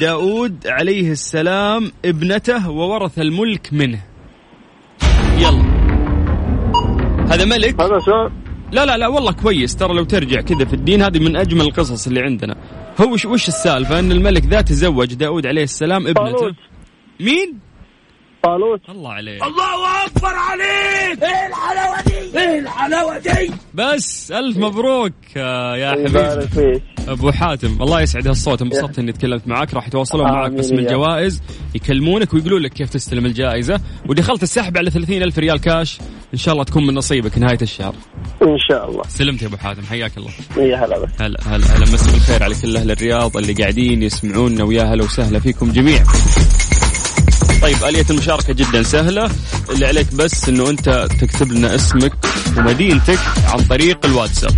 داود 0.00 0.66
عليه 0.66 1.10
السلام 1.10 1.92
ابنته 2.04 2.70
وورث 2.70 3.18
الملك 3.18 3.72
منه؟ 3.72 4.02
يلا. 5.38 5.62
هذا 7.30 7.44
ملك؟ 7.44 7.80
هذا 7.80 7.98
سؤال. 7.98 8.32
لا 8.72 8.86
لا 8.86 8.96
لا 8.96 9.08
والله 9.08 9.32
كويس. 9.32 9.76
ترى 9.76 9.94
لو 9.94 10.04
ترجع 10.04 10.40
كذا 10.40 10.64
في 10.64 10.74
الدين 10.74 11.02
هذه 11.02 11.18
من 11.18 11.36
أجمل 11.36 11.60
القصص 11.60 12.06
اللي 12.06 12.20
عندنا. 12.20 12.56
هو 13.00 13.12
وش, 13.12 13.48
السالفة؟ 13.48 13.98
أن 13.98 14.12
الملك 14.12 14.44
ذا 14.44 14.60
تزوج 14.60 15.14
داود 15.14 15.46
عليه 15.46 15.62
السلام 15.62 16.06
ابنته. 16.06 16.54
مين؟ 17.20 17.71
طالوت. 18.42 18.80
الله 18.88 19.12
عليك. 19.12 19.42
الله 19.42 20.06
أكبر 20.06 20.34
عليك. 20.34 21.22
إيه 21.22 21.46
الحلاوة 21.46 22.02
دي؟ 22.02 22.38
إيه 22.38 22.58
الحلاوة 22.58 23.18
دي؟ 23.18 23.52
بس 23.74 24.32
ألف 24.32 24.56
مبروك 24.56 25.12
آه، 25.36 25.76
يا 25.76 25.90
حبيبي 25.90 26.08
يبارك 26.10 26.48
فيك. 26.48 26.82
أبو 27.08 27.30
حاتم 27.32 27.82
الله 27.82 28.00
يسعد 28.00 28.28
هالصوت. 28.28 28.62
انبسطت 28.62 28.98
إني 28.98 29.12
تكلمت 29.12 29.48
معك. 29.48 29.74
راح 29.74 29.86
يتواصلون 29.86 30.24
معك 30.24 30.46
آمين 30.46 30.58
قسم 30.58 30.74
يا. 30.74 30.80
الجوائز 30.80 31.42
يكلمونك 31.74 32.34
ويقولوا 32.34 32.58
لك 32.58 32.72
كيف 32.72 32.90
تستلم 32.90 33.26
الجائزة. 33.26 33.80
ودخلت 34.08 34.42
السحب 34.42 34.78
على 34.78 34.90
30 34.90 35.22
ألف 35.22 35.38
ريال 35.38 35.60
كاش. 35.60 35.98
إن 36.34 36.38
شاء 36.38 36.52
الله 36.52 36.64
تكون 36.64 36.86
من 36.86 36.94
نصيبك 36.94 37.38
نهاية 37.38 37.58
الشهر. 37.62 37.94
إن 38.42 38.58
شاء 38.68 38.90
الله. 38.90 39.02
سلمت 39.08 39.42
يا 39.42 39.46
أبو 39.46 39.56
حاتم 39.56 39.82
حياك 39.82 40.12
الله. 40.18 40.30
يا 40.56 40.76
هلا 40.76 40.98
بك. 40.98 41.08
هلا 41.20 41.38
هلا 41.46 41.66
هلا. 41.66 41.80
مسي 41.92 42.12
بالخير 42.12 42.42
على 42.42 42.54
كل 42.62 42.76
أهل 42.76 42.90
الرياض 42.90 43.36
اللي 43.36 43.52
قاعدين 43.52 44.02
يسمعونا. 44.02 44.64
ويا 44.64 44.82
هلا 44.82 45.04
وسهلا 45.04 45.40
فيكم 45.40 45.72
جميع. 45.72 46.02
طيب 47.62 47.84
آلية 47.84 48.06
المشاركة 48.10 48.52
جدا 48.52 48.82
سهلة. 48.82 49.30
اللي 49.70 49.86
عليك 49.86 50.14
بس 50.14 50.48
إنه 50.48 50.70
أنت 50.70 51.08
تكتب 51.20 51.52
لنا 51.52 51.74
اسمك 51.74 52.12
ومدينتك 52.56 53.18
عن 53.46 53.58
طريق 53.60 54.06
الواتساب. 54.06 54.54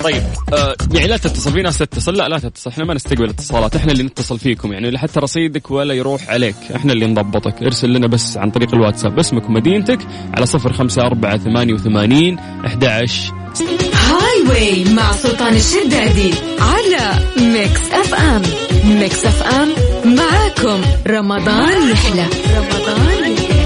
طيب 0.00 0.22
آه 0.52 0.76
يعني 0.92 1.06
لا 1.06 1.16
تتصل 1.16 1.52
في 1.52 1.62
ناس 1.62 1.78
تتصل. 1.78 2.16
لا 2.16 2.28
لا 2.28 2.38
تتصل 2.38 2.70
إحنا 2.70 2.84
ما 2.84 2.94
نستقبل 2.94 3.28
اتصالات. 3.28 3.76
إحنا 3.76 3.92
اللي 3.92 4.02
نتصل 4.02 4.38
فيكم 4.38 4.72
يعني 4.72 4.98
حتى 4.98 5.20
رصيدك 5.20 5.70
ولا 5.70 5.94
يروح 5.94 6.30
عليك. 6.30 6.56
إحنا 6.76 6.92
اللي 6.92 7.06
نضبطك. 7.06 7.62
ارسل 7.62 7.92
لنا 7.92 8.06
بس 8.06 8.36
عن 8.36 8.50
طريق 8.50 8.74
الواتساب 8.74 9.18
اسمك 9.18 9.48
ومدينتك 9.48 9.98
على 10.34 10.46
صفر 10.46 10.72
خمسة 10.72 11.02
أربعة 11.02 11.38
ثمانية 11.38 11.74
وثمانين 11.74 12.38
أحد 12.38 12.84
هاي 12.84 14.42
واي 14.48 14.84
مع 14.84 15.12
سلطان 15.12 15.54
الشدادي 15.54 16.34
على 16.60 17.26
Mix 17.36 17.80
FM. 17.92 18.42
Mix 18.84 19.26
FM 19.26 19.68
معاكم 20.16 20.80
رمضان 21.06 21.90
يحلى. 21.90 22.26
رمضان 22.56 23.32
يحلى 23.32 23.64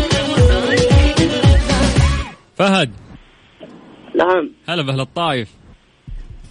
فهد. 2.56 2.90
نعم. 4.14 4.50
هلا 4.68 4.82
بأهل 4.82 5.00
الطايف. 5.00 5.48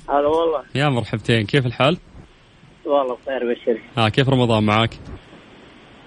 هلا 0.09 0.27
والله. 0.27 0.63
يا 0.75 0.89
مرحبتين 0.89 1.45
كيف 1.45 1.65
الحال؟ 1.65 1.97
والله 2.85 3.15
بخير 3.15 3.53
بشر 3.53 3.81
ها 3.97 4.09
كيف 4.09 4.29
رمضان 4.29 4.63
معاك؟ 4.63 4.89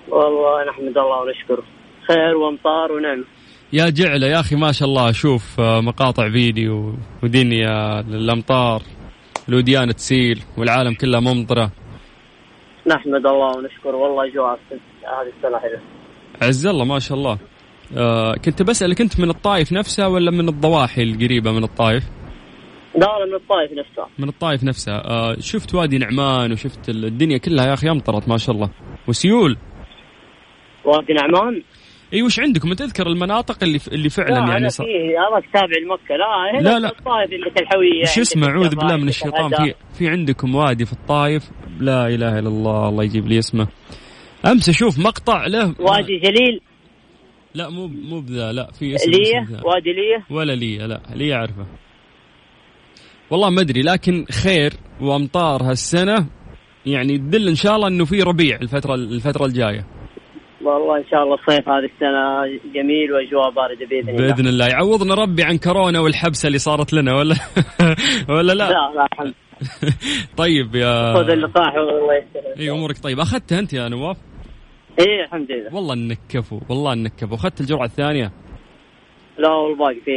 والله 0.09 0.71
نحمد 0.71 0.99
الله 0.99 1.21
ونشكره. 1.23 1.63
خير 2.09 2.37
وامطار 2.37 2.93
ونعمة 2.93 3.25
يا 3.73 3.91
جعلة 3.91 4.27
يا 4.27 4.41
أخي 4.41 4.57
ما 4.57 4.73
شاء 4.73 4.89
الله. 4.89 5.11
أشوف 5.11 5.61
آه، 5.61 5.81
مقاطع 5.81 6.31
فيديو 6.31 6.95
ودنيا 7.23 8.01
الأمطار 8.01 8.83
الوديان 9.49 9.95
تسيل 9.95 10.43
والعالم 10.59 10.95
كله 10.95 11.21
ممطرة. 11.21 11.71
نحمد 12.87 13.27
الله 13.27 13.57
ونشكره. 13.57 13.97
والله 13.97 14.33
جوع 14.35 14.53
هذه 14.53 15.33
السنة 15.37 15.59
حلوة. 15.59 15.81
عز 16.43 16.67
الله 16.67 16.85
ما 16.85 16.99
شاء 16.99 17.19
الله. 17.19 17.39
آه 17.97 18.35
كنت 18.35 18.63
بسألك 18.63 19.01
أنت 19.01 19.21
من 19.21 19.31
الطايف 19.31 19.73
نفسها 19.73 20.07
ولا 20.07 20.31
من 20.31 20.49
الضواحي 20.49 21.03
القريبة 21.03 21.53
من 21.53 21.65
الطايف؟ 21.65 22.05
لا 22.95 23.01
لا 23.01 23.27
من 23.27 23.35
الطائف 23.35 23.73
نفسها 23.73 24.09
من 24.19 24.29
الطايف 24.29 24.65
نفسها 24.65 25.03
آه 25.05 25.37
شفت 25.41 25.75
وادي 25.75 25.99
نعمان 25.99 26.53
وشفت 26.53 26.89
الدنيا 26.89 27.39
كلها 27.39 27.67
يا 27.67 27.75
أخي 27.75 27.91
أمطرت 27.91 28.29
ما 28.29 28.37
شاء 28.37 28.55
الله. 28.55 28.71
وسيول. 29.09 29.57
وادي 30.85 31.13
نعمان؟ 31.13 31.63
إي 32.15 32.23
وش 32.23 32.41
عندكم؟ 32.41 32.73
تذكر 32.73 33.07
المناطق 33.07 33.63
اللي 33.63 33.81
اللي 33.93 34.09
فعلا 34.09 34.47
لا 34.47 34.53
يعني 34.53 34.69
صار 34.69 34.87
فيه 34.87 34.93
هذاك 34.93 35.45
تابع 35.53 35.77
لمكة. 35.85 36.17
لا 36.17 36.61
لا، 36.61 36.79
لا. 36.79 36.89
الطائف 36.89 37.31
عندك 37.33 37.61
الحوية 37.61 38.03
وش 38.03 38.09
عندك 38.09 38.21
اسمه 38.21 38.49
اعوذ 38.49 38.77
بالله 38.77 38.97
من 38.97 39.09
الشيطان. 39.09 39.51
في 39.51 39.75
في 39.99 40.09
عندكم 40.09 40.55
وادي 40.55 40.85
في 40.87 40.93
الطايف 40.93 41.51
لا 41.81 42.07
إله 42.07 42.39
إلا 42.39 42.49
الله 42.49 42.89
الله 42.89 43.05
يجيب 43.05 43.27
لي 43.27 43.39
اسمه. 43.39 43.69
أمس 44.47 44.69
أشوف 44.69 44.99
مقطع 44.99 45.47
له. 45.47 45.75
وادي 45.79 46.19
جليل. 46.19 46.61
لا 47.55 47.69
مو 47.69 47.87
مو 47.87 48.21
بذا 48.21 48.53
لا 48.53 48.71
في 48.79 48.95
اسم 48.95 49.11
ليه. 49.11 49.63
وادي 49.65 49.93
ليه 49.93 50.37
ولا 50.37 50.53
لي 50.53 50.77
لا 50.77 51.01
لي 51.15 51.35
أعرفه. 51.35 51.67
والله 53.31 53.51
ما 53.51 53.61
أدري 53.61 53.83
لكن 53.83 54.25
خير 54.45 54.73
وأمطار 55.01 55.63
هالسنة. 55.63 56.27
يعني 56.87 57.19
تدل 57.19 57.49
إن 57.49 57.55
شاء 57.55 57.77
الله 57.77 57.89
إنه 57.89 58.05
في 58.05 58.23
ربيع 58.23 58.59
الفترة 58.63 58.95
الفترة 58.95 59.47
الجاية. 59.47 59.87
والله 60.65 60.99
إن 60.99 61.05
شاء 61.11 61.23
الله 61.23 61.35
الصيف 61.35 61.69
هذه 61.69 61.85
السنة 61.95 62.47
جميل 62.75 63.13
واجواء 63.13 63.51
باردة 63.51 63.87
بإذن 63.87 64.09
الله. 64.09 64.35
بإذن 64.35 64.49
الله. 64.49 64.67
يعوضنا 64.67 65.15
ربي 65.15 65.43
عن 65.43 65.59
كورونا 65.59 66.01
والحبسة 66.01 66.47
اللي 66.47 66.59
صارت 66.59 66.93
لنا 66.93 67.15
ولا؟ 67.15 67.35
ولا 68.35 68.53
لا؟ 68.53 68.69
لا 68.69 68.93
لا 68.95 69.07
الحمد 69.13 69.35
طيب 70.43 70.75
يا 70.75 71.15
خذ 71.15 71.31
اللقاح 71.31 71.75
والله 71.75 72.15
يستر 72.15 72.61
إي 72.61 72.71
أمورك 72.71 72.99
طيب. 72.99 73.21
أخذتها 73.21 73.59
أنت 73.59 73.73
يا 73.73 73.89
نواف؟ 73.89 74.17
إيه 74.99 75.25
الحمد 75.25 75.53
لله. 75.53 75.75
والله 75.75 75.95
إنك 75.95 76.19
كفو 76.29 76.61
والله 76.69 76.93
إنك 76.93 77.13
كفو. 77.15 77.35
أخذت 77.35 77.61
الجرعة 77.61 77.85
الثانية؟ 77.85 78.33
لا 79.39 79.49
والباقي 79.49 80.01
في 80.05 80.13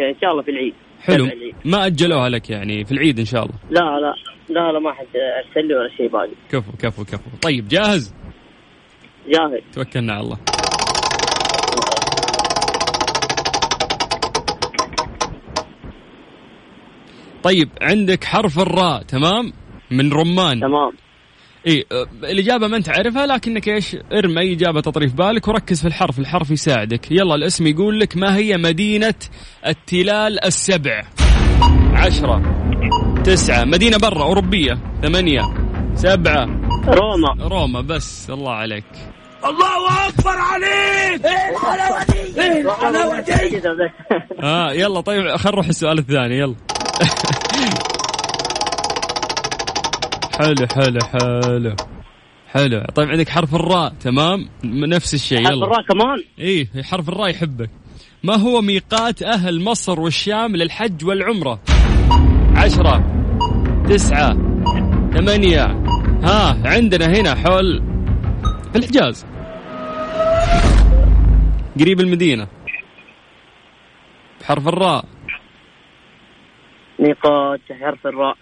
إن 0.00 0.20
شاء 0.20 0.30
الله 0.30 0.42
في 0.42 0.50
العيد. 0.50 0.74
حلو. 1.00 1.24
العيد. 1.24 1.54
ما 1.64 1.86
أجلوها 1.86 2.28
لك 2.28 2.50
يعني 2.50 2.84
في 2.84 2.92
العيد 2.92 3.18
إن 3.18 3.24
شاء 3.24 3.42
الله؟ 3.42 3.54
لا 3.70 3.80
لا 3.80 4.14
لا 4.48 4.72
لا 4.72 4.78
ما 4.78 4.92
حد 4.92 5.06
ارسل 5.16 5.68
لي 5.68 5.74
ولا 5.74 5.96
شيء 5.96 6.08
باقي. 6.08 6.30
كفو 6.50 6.72
كفو 6.78 7.04
كفو. 7.04 7.30
طيب 7.42 7.68
جاهز؟ 7.68 8.14
جاهز. 9.28 9.60
توكلنا 9.72 10.12
على 10.12 10.24
الله. 10.24 10.38
طيب 17.46 17.68
عندك 17.82 18.24
حرف 18.24 18.58
الراء 18.58 19.02
تمام؟ 19.02 19.52
من 19.90 20.12
رمان. 20.12 20.60
تمام. 20.60 20.92
إي 21.66 21.84
الإجابة 22.24 22.68
ما 22.68 22.76
أنت 22.76 22.88
عارفها 22.88 23.26
لكنك 23.26 23.68
إيش؟ 23.68 23.96
ارمي 24.12 24.40
اي 24.40 24.52
إجابة 24.52 24.80
تطري 24.80 25.08
في 25.08 25.16
بالك 25.16 25.48
وركز 25.48 25.80
في 25.80 25.86
الحرف 25.86 26.18
الحرف 26.18 26.50
يساعدك. 26.50 27.12
يلا 27.12 27.34
الاسم 27.34 27.66
يقول 27.66 28.00
لك 28.00 28.16
ما 28.16 28.36
هي 28.36 28.56
مدينة 28.56 29.14
التلال 29.66 30.44
السبع؟ 30.44 31.02
عشرة 31.92 32.42
تسعة 33.24 33.64
مدينة 33.64 33.96
برا 33.98 34.22
أوروبية 34.22 34.78
ثمانية 35.02 35.42
سبعة. 35.94 36.44
روما. 36.86 37.48
روما 37.48 37.80
بس 37.80 38.30
الله 38.30 38.52
عليك. 38.52 38.84
كذا 43.50 43.72
بس. 43.72 44.14
آه 44.42 44.72
يلا 44.72 45.00
طيب 45.00 45.36
خل 45.36 45.50
نروح 45.50 45.66
السؤال 45.66 45.98
الثاني 45.98 46.38
يلا. 46.38 46.54
حلو 50.38 50.66
حلو 50.74 50.98
حلو. 51.00 51.76
حلو. 52.48 52.84
طيب 52.94 53.08
عندك 53.08 53.28
حرف 53.28 53.54
الراء 53.54 53.88
تمام؟ 54.00 54.48
نفس 54.64 55.14
الشيء 55.14 55.38
حرف 55.38 55.52
يلا. 55.52 55.66
الراء 55.66 55.82
كمان؟ 55.82 56.24
إيه 56.38 56.82
حرف 56.82 57.08
الراء 57.08 57.30
يحبك. 57.30 57.70
ما 58.24 58.36
هو 58.36 58.60
ميقات 58.60 59.22
أهل 59.22 59.64
مصر 59.64 60.00
والشام 60.00 60.56
للحج 60.56 61.04
والعمرة؟ 61.04 61.60
عشرة 62.56 63.04
تسعة 63.88 64.32
ثمانية. 65.14 65.64
ها 66.22 66.68
عندنا 66.68 67.06
هنا 67.06 67.34
حول 67.34 67.82
في 68.72 68.78
الحجاز. 68.78 69.26
قريب 71.80 72.00
المدينة. 72.00 72.48
بحرف 74.40 74.68
الراء. 74.68 75.04
نقاط 77.00 77.60
حرف 77.80 78.06
الراء. 78.06 78.36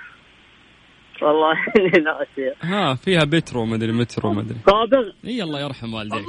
والله 1.23 1.55
ناسي 2.05 2.55
ها 2.63 2.95
فيها 2.95 3.25
بترو 3.25 3.65
مدري 3.65 3.93
مترو 3.93 4.33
مدري 4.33 4.57
صابغ 4.67 5.11
إي 5.25 5.43
الله 5.43 5.61
يرحم 5.61 5.95
والديك. 5.95 6.25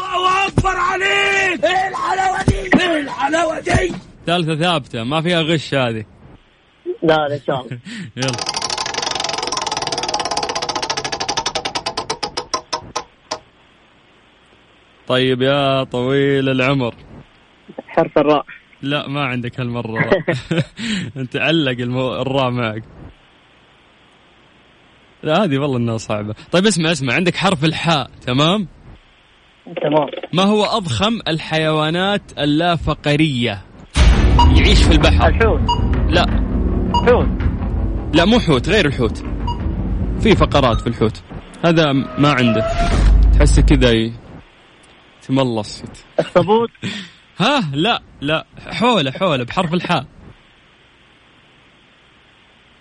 ثالثة 4.25 4.55
ثابتة 4.55 5.03
ما 5.03 5.21
فيها 5.21 5.41
غش 5.41 5.73
هذه. 5.73 6.05
لا 7.03 7.27
لا 7.27 7.33
إن 7.35 7.41
شاء 7.47 7.61
الله. 7.61 7.79
يلا. 8.17 8.37
طيب 15.07 15.41
يا 15.41 15.83
طويل 15.83 16.49
العمر. 16.49 16.95
حرف 17.87 18.17
الراء. 18.17 18.45
لا 18.81 19.07
ما 19.07 19.25
عندك 19.25 19.59
هالمرة 19.59 19.91
راء. 19.91 20.23
أنت 21.17 21.35
علق 21.35 21.79
المو... 21.79 22.15
الراء 22.21 22.49
معك. 22.49 22.83
لا 25.25 25.43
هذه 25.43 25.57
والله 25.57 25.77
إنها 25.77 25.97
صعبة. 25.97 26.35
طيب 26.51 26.65
اسمع 26.65 26.91
اسمع 26.91 27.13
عندك 27.13 27.35
حرف 27.35 27.65
الحاء 27.65 28.09
تمام؟ 28.25 28.67
تمام. 29.81 30.07
ما 30.33 30.43
هو 30.43 30.63
أضخم 30.65 31.19
الحيوانات 31.27 32.21
اللافقرية؟ 32.39 33.61
يعيش 34.57 34.83
في 34.83 34.91
البحر. 34.91 35.27
الحوت. 35.27 35.61
لا. 36.09 36.25
حوت. 37.05 37.27
لا 38.13 38.25
مو 38.25 38.39
حوت 38.39 38.69
غير 38.69 38.85
الحوت. 38.85 39.17
في 40.19 40.35
فقرات 40.35 40.81
في 40.81 40.87
الحوت. 40.87 41.23
هذا 41.65 41.91
ما 41.93 42.29
عنده. 42.31 42.69
تحسه 43.33 43.61
كذا 43.61 43.91
ي- 43.91 44.13
تملص. 45.27 45.83
اخطبوط 46.19 46.69
ها 47.39 47.69
لا 47.73 48.01
لا. 48.21 48.45
حولة 48.67 49.11
حولة 49.11 49.43
بحرف 49.43 49.73
الحاء. 49.73 50.05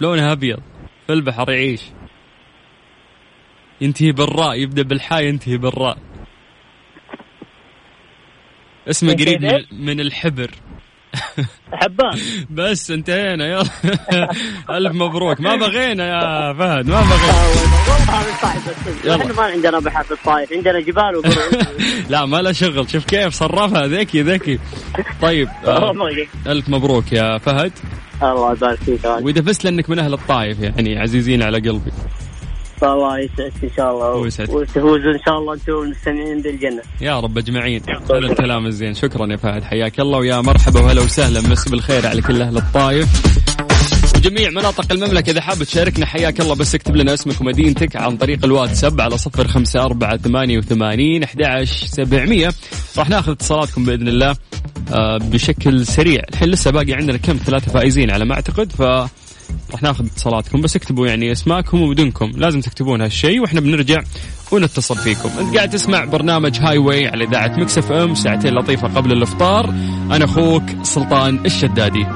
لونها 0.00 0.33
أبيض. 0.33 0.59
في 1.07 1.12
البحر 1.12 1.50
يعيش. 1.50 1.80
ينتهي 3.85 4.12
بالراء 4.12 4.55
يبدأ 4.61 4.83
بالحاء 4.83 5.23
ينتهي 5.23 5.57
بالراء. 5.57 5.99
اسمه 8.90 9.12
قريب؟ 9.12 9.42
من- 9.42 9.85
من 9.87 10.01
الحبر. 10.01 10.51
حبان. 11.73 12.18
بس 12.51 12.90
انتهينا 12.90 13.47
يلا. 13.47 13.64
ألف 14.77 14.92
مبروك. 14.94 15.40
ما 15.40 15.57
بغينا 15.57 16.07
يا 16.09 16.53
فهد 16.53 16.87
ما 16.87 17.01
بغينا. 17.01 17.55
إحنا 19.23 19.33
ما 19.35 19.42
عندنا 19.42 19.79
بحر 19.79 20.05
في 20.05 20.12
الطايف 20.12 20.53
عندنا 20.53 20.81
جبال 20.81 21.16
وقرى 21.16 21.35
لا 22.11 22.27
ما 22.27 22.42
له 22.42 22.53
شغل. 22.53 22.90
شوف 22.90 23.05
كيف 23.05 23.35
صرفها. 23.35 23.87
ذكي 23.87 24.23
ذكي. 24.23 24.59
طيب 25.23 25.49
آه، 25.66 25.92
ألف 26.47 26.68
مبروك 26.68 27.12
يا 27.12 27.38
فهد. 27.38 27.73
الله 28.23 28.53
يبارك 28.53 28.79
فيك. 28.79 29.05
واذا 29.05 29.42
فزت 29.42 29.64
لأنك 29.64 29.90
من 29.90 29.99
أهل 29.99 30.12
الطايف 30.12 30.61
يعني 30.61 30.99
عزيزين 30.99 31.42
على 31.42 31.59
قلبي. 31.59 31.92
الله 32.92 33.18
يسعدك 33.18 33.53
إن 33.64 33.70
شاء 33.77 33.90
الله. 33.92 34.14
ويسعدك. 34.14 34.51
وتفوزوا 34.51 35.12
ان 35.12 35.20
شاء 35.27 35.38
الله 35.38 35.55
أنتم 35.55 35.73
المستمعين 35.73 36.42
بالجنة. 36.42 36.83
يا 37.01 37.20
رب 37.20 37.38
أجمعين. 37.38 37.83
هذا 37.88 38.18
الكلام 38.18 38.66
الزين. 38.66 38.94
شكرا 38.94 39.27
يا 39.27 39.37
فهد. 39.37 39.62
حياك 39.62 40.01
الله 40.01 40.18
ويا 40.18 40.40
مرحبا 40.40 40.81
وهلا 40.81 41.03
وسهلا. 41.03 41.40
مسي 41.40 41.70
بالخير 41.70 42.07
على 42.07 42.23
كل 42.23 42.42
أهل 42.42 42.57
الطايف. 42.57 43.09
وجميع 44.16 44.51
مناطق 44.51 44.92
المملكة 44.92 45.31
إذا 45.31 45.40
حاب 45.40 45.62
تشاركنا 45.62 46.07
حياك 46.07 46.40
الله. 46.40 46.55
بس 46.55 46.75
اكتب 46.75 46.97
لنا 46.97 47.14
اسمك 47.14 47.40
ومدينتك 47.40 47.97
عن 47.97 48.16
طريق 48.16 48.44
الواتساب 48.44 49.01
على 49.01 49.18
صفر 49.18 49.49
خمسة 49.49 49.85
أربعة 49.85 50.16
ثمانية 50.16 50.59
وثمانين 50.59 51.23
أحد 51.23 51.64
سبعمية. 51.64 52.53
راح 52.99 53.09
ناخذ 53.09 53.33
اتصالاتكم 53.33 53.85
بإذن 53.85 54.09
الله 54.09 54.37
آه، 54.92 55.18
بشكل 55.18 55.87
سريع. 55.87 56.23
الحين 56.33 56.49
لسه 56.49 56.70
باقي 56.70 56.92
عندنا 56.92 57.16
كم؟ 57.16 57.37
ثلاثة 57.37 57.73
فائزين 57.73 58.11
على 58.11 58.25
ما 58.25 58.35
أعتقد. 58.35 58.73
ف 58.73 58.83
راح 59.72 59.83
ناخذ 59.83 60.07
اتصالاتكم 60.07 60.61
بس 60.61 60.76
اكتبوا 60.76 61.07
يعني 61.07 61.33
اسماءكم 61.33 61.83
ومدنكم 61.83 62.33
لازم 62.37 62.61
تكتبون 62.61 63.00
هالشيء 63.00 63.40
وإحنا 63.40 63.61
بنرجع 63.61 64.02
ونتصل 64.52 64.96
فيكم. 64.96 65.28
انت 65.38 65.57
قاعد 65.57 65.70
تسمع 65.70 66.04
برنامج 66.04 66.59
Highway 66.61 67.09
على 67.09 67.24
إذاعة 67.24 67.61
Mix 67.61 67.79
FM 67.79 68.14
ساعتين 68.14 68.54
لطيفة 68.54 68.88
قبل 68.88 69.12
الإفطار 69.12 69.68
أنا 70.11 70.24
أخوك 70.24 70.62
سلطان 70.83 71.46
الشدادي. 71.46 72.07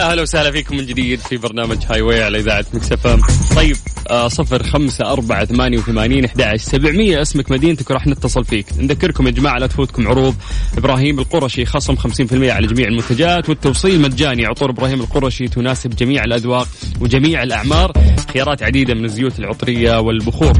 يا 0.00 0.04
هلا 0.04 0.22
وسهلا 0.22 0.50
فيكم 0.50 0.76
من 0.76 0.86
جديد 0.86 1.20
في 1.20 1.36
برنامج 1.36 1.78
Highway 1.88 2.22
على 2.22 2.38
إذاعة 2.38 2.64
Mix 2.74 2.92
FM 2.92 3.20
طيب 3.56 3.76
آه 4.10 4.28
صفر 4.28 4.62
خمسة 4.62 5.12
أربعة 5.12 5.44
ثمانية 5.44 5.78
وثمانين 5.78 6.24
أحد 6.24 6.56
سبعمية. 6.56 7.22
اسمك 7.22 7.50
مدينتك 7.50 7.90
وراح 7.90 8.06
نتصل 8.06 8.44
فيك. 8.44 8.66
نذكركم 8.78 9.26
يا 9.26 9.32
جماعة 9.32 9.58
لا 9.58 9.66
تفوتكم 9.66 10.08
عروض. 10.08 10.34
إبراهيم 10.78 11.18
القرشي 11.18 11.64
خصم 11.66 11.96
50% 11.96 12.50
على 12.50 12.66
جميع 12.66 12.88
المنتجات 12.88 13.48
والتوصيل 13.48 14.00
مجاني. 14.00 14.46
عطور 14.46 14.70
إبراهيم 14.70 15.00
القرشي 15.00 15.48
تناسب 15.48 15.96
جميع 15.96 16.24
الأذواق 16.24 16.68
وجميع 17.00 17.42
الأعمار. 17.42 17.92
خيارات 18.32 18.62
عديدة 18.62 18.94
من 18.94 19.04
الزيوت 19.04 19.38
العطرية 19.38 20.00
والبخور. 20.00 20.52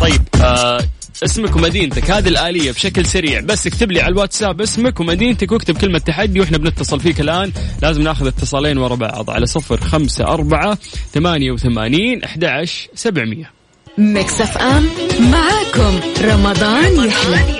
طيب 0.00 0.22
آه 0.42 0.80
اسمك 1.24 1.56
ومدينتك. 1.56 2.10
هذه 2.10 2.28
الآلية 2.28 2.72
بشكل 2.72 3.06
سريع. 3.06 3.40
بس 3.40 3.66
اكتب 3.66 3.92
لي 3.92 4.00
على 4.00 4.12
الواتساب 4.12 4.60
اسمك 4.60 5.00
ومدينتك 5.00 5.52
واكتب 5.52 5.78
كلمة 5.78 5.98
تحدي 5.98 6.40
وإحنا 6.40 6.58
بنتصل 6.58 7.00
فيك 7.00 7.20
الآن. 7.20 7.52
لازم 7.82 8.02
ناخذ 8.02 8.26
اتصالين 8.26 8.78
ورا 8.78 8.94
بعض 8.94 9.30
على 9.30 9.46
صفر 9.46 9.76
خمسة 9.76 10.24
أربعة 10.24 10.74
ثمانية 11.14 11.52
وثمانين 11.52 12.24
أحد 12.24 12.44
عشر 12.44 12.88
سبعمية. 12.94 13.50
Mix 13.98 14.40
FM 14.40 14.88
معاكم. 15.30 16.00
رمضان 16.22 17.08
يحلى. 17.08 17.58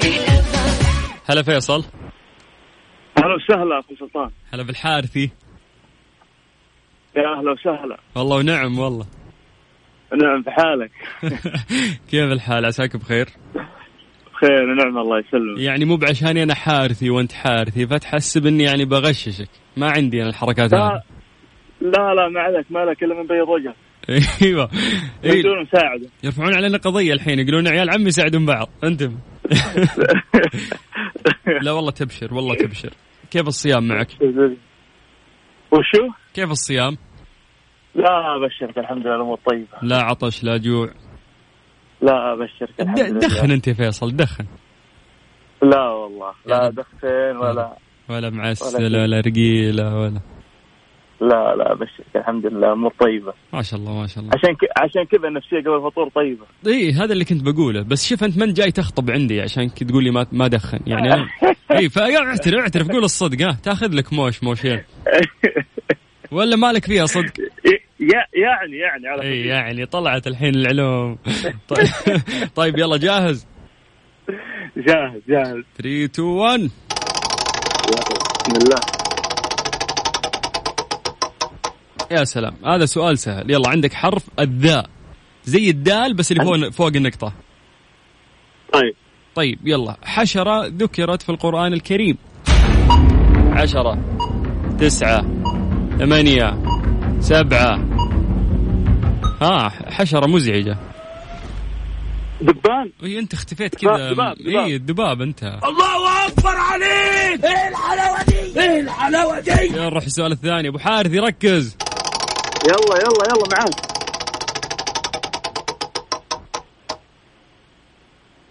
هلا 1.26 1.42
فيصل. 1.42 1.84
أهلا 3.18 3.34
وسهلا 3.34 3.80
أخو 3.80 3.94
سلطان. 3.98 4.30
هلا 4.52 4.62
بالحارثي. 4.62 5.30
يا 7.16 7.38
أهلا 7.38 7.52
وسهلا. 7.52 7.98
والله 8.14 8.36
ونعم 8.36 8.78
والله. 8.78 9.06
نعم 10.16 10.42
في 10.42 10.50
حالك. 10.50 10.90
كيف 12.10 12.32
الحال؟ 12.32 12.66
عساك 12.66 12.96
بخير؟ 12.96 13.28
بخير 14.34 14.62
ونعم 14.62 14.98
الله 14.98 15.18
يسلمك. 15.18 15.60
يعني 15.60 15.84
مو 15.84 15.96
بعشاني 15.96 16.42
أنا 16.42 16.54
حارثي 16.54 17.10
وأنت 17.10 17.32
حارثي 17.32 17.86
فتحسب 17.86 18.46
إني 18.46 18.64
يعني 18.64 18.84
بغششك. 18.84 19.48
ما 19.76 19.90
عندي 19.90 20.20
أنا 20.22 20.28
الحركات 20.28 20.74
هذه. 20.74 21.02
لا 21.80 21.82
لا 21.90 22.14
لا 22.14 22.28
ما 22.28 22.40
عليك 22.40 22.66
ما 22.70 22.78
لك 22.78 23.02
إلا 23.02 23.14
من 23.14 23.26
بيض 23.26 23.48
وجهك 23.48 23.74
أيوه. 24.42 24.68
من 25.24 25.30
إيه. 25.30 25.42
مساعدة. 25.42 26.08
يرفعون 26.24 26.54
علينا 26.54 26.78
قضية 26.78 27.12
الحين 27.12 27.38
يقولون 27.38 27.68
عيال 27.68 27.90
عمي 27.90 28.06
يساعدون 28.06 28.46
بعض. 28.46 28.68
أنتم. 28.84 29.14
لا 31.62 31.72
والله 31.72 31.90
تبشر 31.90 32.34
والله 32.34 32.54
تبشر. 32.54 32.90
كيف 33.30 33.46
الصيام 33.46 33.88
معك؟ 33.88 34.08
وشو؟ 35.72 36.08
كيف 36.34 36.50
الصيام؟ 36.50 36.96
لا 37.94 38.36
أبشرك 38.36 38.78
الحمد 38.78 39.06
لله 39.06 39.14
الأمور 39.16 39.38
طيبة. 39.50 39.78
لا 39.82 40.02
عطش 40.02 40.44
لا 40.44 40.56
جوع. 40.56 40.90
لا 42.02 42.32
أبشرك 42.32 42.80
الحمد 42.80 43.00
لله. 43.00 43.18
دخن 43.20 43.50
أنت 43.50 43.70
فيصل 43.70 44.16
دخن. 44.16 44.44
لا 45.62 45.88
والله 45.88 46.32
لا 46.46 46.56
يعني- 46.56 46.74
دخن 46.74 47.36
ولا 47.36 47.76
ولا 48.10 48.30
معسل 48.30 48.84
ولا 48.84 49.02
ولا 49.02 49.20
رقيلة 49.20 49.96
ولا 49.96 50.20
لا 51.20 51.54
لا 51.56 51.72
أبشرك 51.72 52.06
الحمد 52.16 52.46
لله 52.46 52.72
أمور 52.72 52.92
طيبة. 53.00 53.32
ما 53.52 53.62
شاء 53.62 53.80
الله 53.80 54.00
ما 54.00 54.06
شاء 54.06 54.24
الله. 54.24 54.34
عشان 54.38 54.54
ك... 54.54 54.58
عشان 54.78 55.04
كذا 55.04 55.28
النفسيه 55.28 55.60
قبل 55.60 55.76
الفطور 55.76 56.08
طيبة. 56.08 56.46
إي 56.66 56.92
هذا 56.92 57.12
اللي 57.12 57.24
كنت 57.24 57.42
بقوله. 57.42 57.82
بس 57.82 58.08
شوف 58.08 58.24
أنت 58.24 58.38
من 58.38 58.52
جاي 58.52 58.70
تخطب 58.72 59.10
عندي؟ 59.10 59.40
عشان 59.40 59.74
تقول 59.74 60.04
لي 60.04 60.10
ما 60.10 60.26
ما 60.32 60.48
دخن. 60.48 60.78
يعني 60.86 61.14
أنا 61.14 61.28
إي 61.78 61.88
فاعترف 61.88 62.54
اعترف 62.54 62.88
قول 62.90 63.04
الصدق 63.04 63.42
ها. 63.46 63.52
تاخذ 63.62 63.92
لك 63.94 64.12
موش 64.12 64.42
موشين. 64.44 64.82
ولا 66.32 66.56
مالك 66.56 66.84
فيها 66.84 67.06
صدق؟ 67.06 67.32
يعني 68.14 68.76
يعني 68.76 69.08
على 69.08 69.22
اي. 69.22 69.46
يعني 69.46 69.86
طلعت 69.86 70.26
الحين 70.26 70.54
العلوم. 70.54 71.18
طيب, 71.68 71.88
طيب 72.56 72.78
يلا 72.78 72.96
جاهز. 72.96 73.46
جاهز 74.76 75.22
جاهز. 75.28 75.64
3 75.78 76.04
2 76.04 76.28
1 76.28 76.70
بسم 78.40 78.56
الله. 78.56 78.80
يا 82.10 82.24
سلام. 82.24 82.54
هذا 82.66 82.86
سؤال 82.86 83.18
سهل. 83.18 83.50
يلا 83.50 83.68
عندك 83.68 83.92
حرف 83.92 84.24
الذاء. 84.40 84.86
زي 85.44 85.70
الدال 85.70 86.14
بس 86.14 86.32
اللي 86.32 86.44
فوق 86.44 86.68
فوق 86.68 86.96
النقطة. 86.96 87.32
طيب. 88.72 88.94
طيب 89.34 89.58
يلا. 89.64 89.96
حشرة 90.04 90.66
ذكرت 90.66 91.22
في 91.22 91.28
القرآن 91.28 91.72
الكريم. 91.72 92.18
عشرة 93.52 93.98
تسعة 94.78 95.22
ثمانية 95.98 96.62
سبعة 97.20 97.97
ها 99.42 99.68
حشرة 99.68 100.26
مزعجة. 100.26 100.76
دبان. 102.40 102.92
إي 103.02 103.18
أنت 103.18 103.34
اختفيت 103.34 103.74
كذا. 103.74 104.34
إي 104.46 104.76
الدباب 104.76 105.22
أنت. 105.22 105.42
الله 105.42 106.26
أكبر 106.26 106.56
عليك. 106.56 107.44
إيه 107.44 107.68
الحلاوة 107.68 108.22
دي. 108.22 108.60
إيه 108.60 108.80
الحلاوة 108.80 109.40
دي. 109.40 109.50
يلا 109.50 109.84
نروح 109.84 110.04
السؤال 110.04 110.32
الثاني. 110.32 110.68
أبو 110.68 110.78
حارث 110.78 111.12
يركز. 111.12 111.76
يلا 112.66 112.96
يلا 112.96 113.24
يلا 113.28 113.48
معاك. 113.56 113.74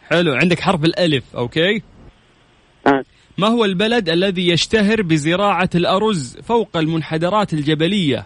حلو 0.09 0.33
عندك 0.33 0.59
حرف 0.59 0.83
الألف 0.83 1.23
أوكي؟ 1.35 1.81
آه. 2.87 3.03
ما 3.37 3.47
هو 3.47 3.65
البلد 3.65 4.09
الذي 4.09 4.47
يشتهر 4.49 5.01
بزراعة 5.01 5.69
الأرز 5.75 6.37
فوق 6.43 6.77
المنحدرات 6.77 7.53
الجبلية؟ 7.53 8.25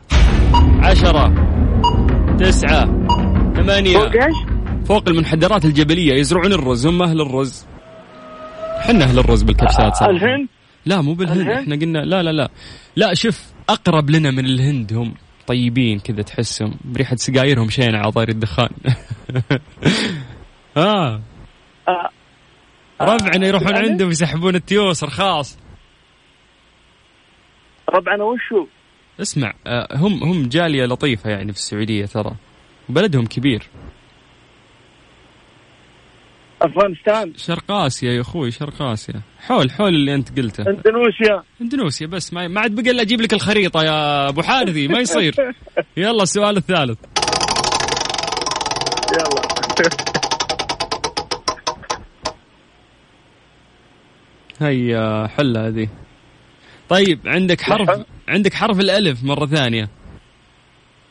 عشرة. 0.79 1.50
تسعة. 2.41 2.85
ثمانية. 3.55 3.97
فوق 3.97 4.13
إيش؟ 4.13 4.35
فوق 4.87 5.09
المنحدرات 5.09 5.65
الجبلية. 5.65 6.13
يزرعون 6.13 6.53
الرز. 6.53 6.87
هم 6.87 7.01
أهل 7.03 7.21
الرز. 7.21 7.65
حنا 8.79 9.05
أهل 9.05 9.19
الرز 9.19 9.43
بالكبسات 9.43 9.95
صراحة. 9.95 10.11
الهند؟ 10.11 10.47
لا 10.85 11.01
مو 11.01 11.13
بالهند. 11.13 11.39
الهند؟ 11.41 11.57
إحنا 11.57 11.75
قلنا 11.75 11.99
لا 11.99 12.23
لا 12.23 12.29
لا. 12.29 12.49
لا 12.95 13.13
شوف 13.13 13.41
أقرب 13.69 14.09
لنا 14.09 14.31
من 14.31 14.45
الهند 14.45 14.93
هم 14.93 15.13
طيبين 15.47 15.99
كذا 15.99 16.21
تحسهم. 16.21 16.73
بريحة 16.85 17.15
سجايرهم 17.15 17.69
شينة 17.69 17.97
على 17.97 18.11
طاري 18.11 18.31
الدخان. 18.31 18.69
آه. 20.77 21.21
آه. 21.87 22.09
ربعنا 23.01 23.47
يروحون 23.47 23.75
يعني؟ 23.75 23.89
عندهم 23.89 24.09
يسحبون 24.09 24.55
التيوس 24.55 25.03
رخاص 25.03 25.57
ربعنا 27.89 28.23
وشو؟ 28.23 28.65
اسمع 29.21 29.53
آه، 29.67 29.87
هم 29.97 30.23
هم 30.23 30.49
جالية 30.49 30.85
لطيفة 30.85 31.29
يعني 31.29 31.51
في 31.51 31.57
السعودية 31.57 32.05
ترى. 32.05 32.31
بلدهم 32.89 33.25
كبير. 33.25 33.67
أفغانستان. 36.61 37.33
شرق 37.37 37.71
اسيا 37.71 38.11
يا 38.11 38.21
أخوي 38.21 38.51
شرق 38.51 38.81
اسيا 38.81 39.21
حول 39.39 39.71
حول 39.71 39.95
اللي 39.95 40.15
أنت 40.15 40.39
قلته. 40.39 40.61
إندونيسيا. 40.69 41.43
إندونيسيا 41.61 42.07
بس 42.07 42.33
ما 42.33 42.47
ما 42.47 42.61
عاد 42.61 42.75
بقى 42.75 42.91
إلا 42.91 43.01
أجيب 43.01 43.21
لك 43.21 43.33
الخريطة 43.33 43.83
يا 43.83 44.29
أبو 44.29 44.41
حارثي 44.41 44.87
ما 44.87 44.99
يصير. 44.99 45.35
يلا 45.97 46.23
السؤال 46.23 46.57
الثالث. 46.57 46.99
يلا. 49.11 49.41
هيا 54.61 55.27
حل 55.27 55.57
هذه. 55.57 55.87
طيب 56.91 57.19
عندك 57.25 57.61
حرف 57.61 57.89
لحظة. 57.89 58.05
عندك 58.27 58.53
حرف 58.53 58.79
الألف 58.79 59.23
مرة 59.23 59.45
ثانية. 59.45 59.89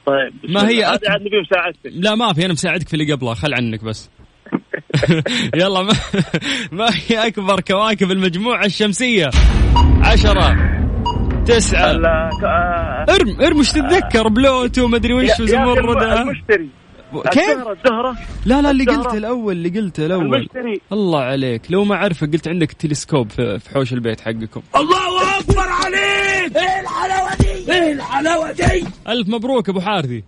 طيب. 0.07 0.33
ما 0.51 0.69
هي 0.69 0.85
هذه 0.85 0.97
أكبر- 0.97 1.11
عاد 1.11 1.21
نبي 1.21 1.41
مساعدتك. 1.41 1.81
لا 1.93 2.15
ما 2.15 2.33
في 2.33 2.45
أنا 2.45 2.53
مساعدك 2.53 2.89
في 2.89 2.95
اللي 2.95 3.13
قبله 3.13 3.35
خل 3.35 3.55
عنك 3.55 3.85
بس. 3.85 4.11
يلا 5.61 5.83
ما, 5.83 5.93
ما 6.79 6.91
هي 7.09 7.27
أكبر 7.27 7.61
كواكب 7.61 8.11
المجموعة 8.11 8.65
الشمسية؟ 8.65 9.31
عشرة 10.03 10.57
تسعة. 11.47 11.91
آه، 11.91 13.07
ارم 13.09 13.41
ارم 13.41 13.59
وش 13.59 13.73
تتذكر؟ 13.73 14.29
بلوتو 14.29 14.89
مدري 14.89 15.15
وش 15.15 15.41
وزمردة 15.41 16.23
المشتري. 16.23 16.69
كيف؟ 17.33 17.51
الزهرة 17.51 17.73
الزهرة 17.73 18.17
لا 18.47 18.63
لا 18.63 18.71
اللي. 18.71 18.85
قلته 18.85 19.17
الأول 19.17 19.53
اللي 19.57 19.81
قلته 19.81 20.07
الأول. 20.07 20.35
المشتري. 20.37 20.81
الله 20.93 21.21
عليك. 21.21 21.63
لو 21.71 21.85
ما 21.85 21.95
اعرفه 21.95 22.27
قلت 22.27 22.49
عندك 22.49 22.73
تلسكوب 22.73 23.31
في 23.31 23.59
في 23.59 23.71
حوش 23.71 23.93
البيت 23.93 24.21
حقكم. 24.21 24.63
الله 24.77 25.39
أكبر 25.41 25.69
عليك! 25.69 26.57
إيه 26.57 26.81
الحلاوة 26.81 27.37
دي؟ 27.41 27.73
إيه 27.73 27.93
الحلاوة 27.93 28.53
دي؟ 28.53 28.85
ألف 29.09 29.29
مبروك 29.29 29.69
أبو 29.69 29.81
حارثي. 29.81 30.25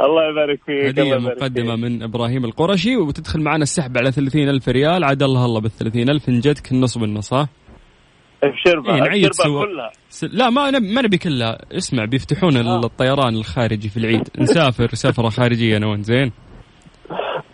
الله 0.00 0.30
يبارك 0.30 0.60
فيك 0.66 0.98
هدية 0.98 1.18
مقدمة 1.18 1.74
فيك. 1.76 1.84
من 1.84 2.02
إبراهيم 2.02 2.44
القرشي 2.44 2.96
وتدخل 2.96 3.40
معنا 3.40 3.62
السحب 3.62 3.98
على 3.98 4.12
30 4.12 4.48
ألف 4.48 4.68
ريال 4.68 5.04
عاد 5.04 5.22
الله 5.22 5.44
الله 5.44 5.60
بال 5.60 5.70
30 5.70 6.10
ألف 6.10 6.28
إن 6.28 6.40
جتك 6.40 6.72
النص 6.72 6.98
بالنص 6.98 7.32
ها؟ 7.32 7.48
بشربة 8.42 8.94
إيه، 8.94 9.00
نعيد 9.00 9.32
سوا. 9.32 9.64
كلها. 9.64 9.90
لا 10.32 10.50
ما 10.50 10.70
نب... 10.70 10.82
ما 10.82 11.02
نبي 11.02 11.18
كلها. 11.18 11.58
اسمع 11.72 12.04
بيفتحون 12.04 12.56
آه. 12.56 12.80
الطيران 12.84 13.34
الخارجي 13.34 13.88
في 13.88 13.96
العيد. 13.96 14.28
نسافر 14.38 14.94
سفرة 14.94 15.28
خارجية 15.28 15.76
أنا 15.76 15.86
وأنت 15.86 16.04
زين؟ 16.04 16.32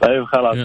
طيب 0.03 0.25
خلاص 0.25 0.57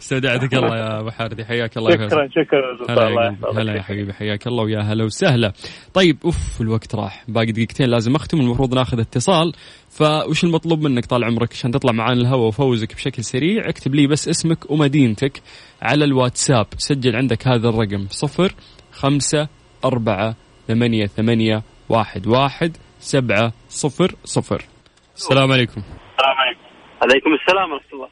استودعتك 0.00 0.54
الله 0.58 0.76
يا 0.76 1.00
أبو 1.00 1.10
حارثي 1.10 1.44
حياك 1.44 1.76
الله. 1.76 1.90
شكرا 1.90 2.28
شكرا 2.28 2.94
هلا 3.08 3.36
هلا 3.56 3.76
يا 3.76 3.82
حبيبي 3.82 4.12
حياك 4.12 4.46
الله 4.46 4.64
ويا 4.64 4.80
هلا 4.80 5.04
وسهلا. 5.04 5.52
طيب 5.94 6.16
أوف 6.24 6.60
الوقت 6.60 6.94
راح. 6.94 7.24
باقي 7.28 7.52
دقيقتين 7.52 7.86
لازم 7.86 8.14
أختم 8.14 8.40
المفروض 8.40 8.74
ناخذ 8.74 9.00
اتصال. 9.00 9.52
فوش 9.90 10.44
المطلوب 10.44 10.82
منك 10.82 11.06
طال 11.06 11.24
عمرك 11.24 11.52
عشان 11.52 11.70
تطلع 11.70 11.92
معانا 11.92 12.20
الهواء 12.20 12.48
وفوزك 12.48 12.94
بشكل 12.94 13.24
سريع؟ 13.24 13.68
اكتب 13.68 13.94
لي 13.94 14.06
بس 14.06 14.28
اسمك 14.28 14.70
ومدينتك 14.70 15.42
على 15.82 16.04
الواتساب. 16.04 16.66
سجل 16.78 17.16
عندك 17.16 17.48
هذا 17.48 17.68
الرقم 17.68 18.06
صفر 18.10 18.52
خمسة 19.02 19.48
أربعة 19.84 20.34
ثمانية 20.68 21.06
ثمانية 21.06 21.62
واحد 21.88 22.26
واحد 22.26 22.76
سبعة 22.98 23.52
صفر 23.68 24.14
صفر. 24.24 24.62
السلام 25.16 25.52
عليكم. 25.52 25.82
عليكم 27.02 27.30
السلام 27.34 27.72
ورحمة 27.72 27.88
الله. 27.92 28.08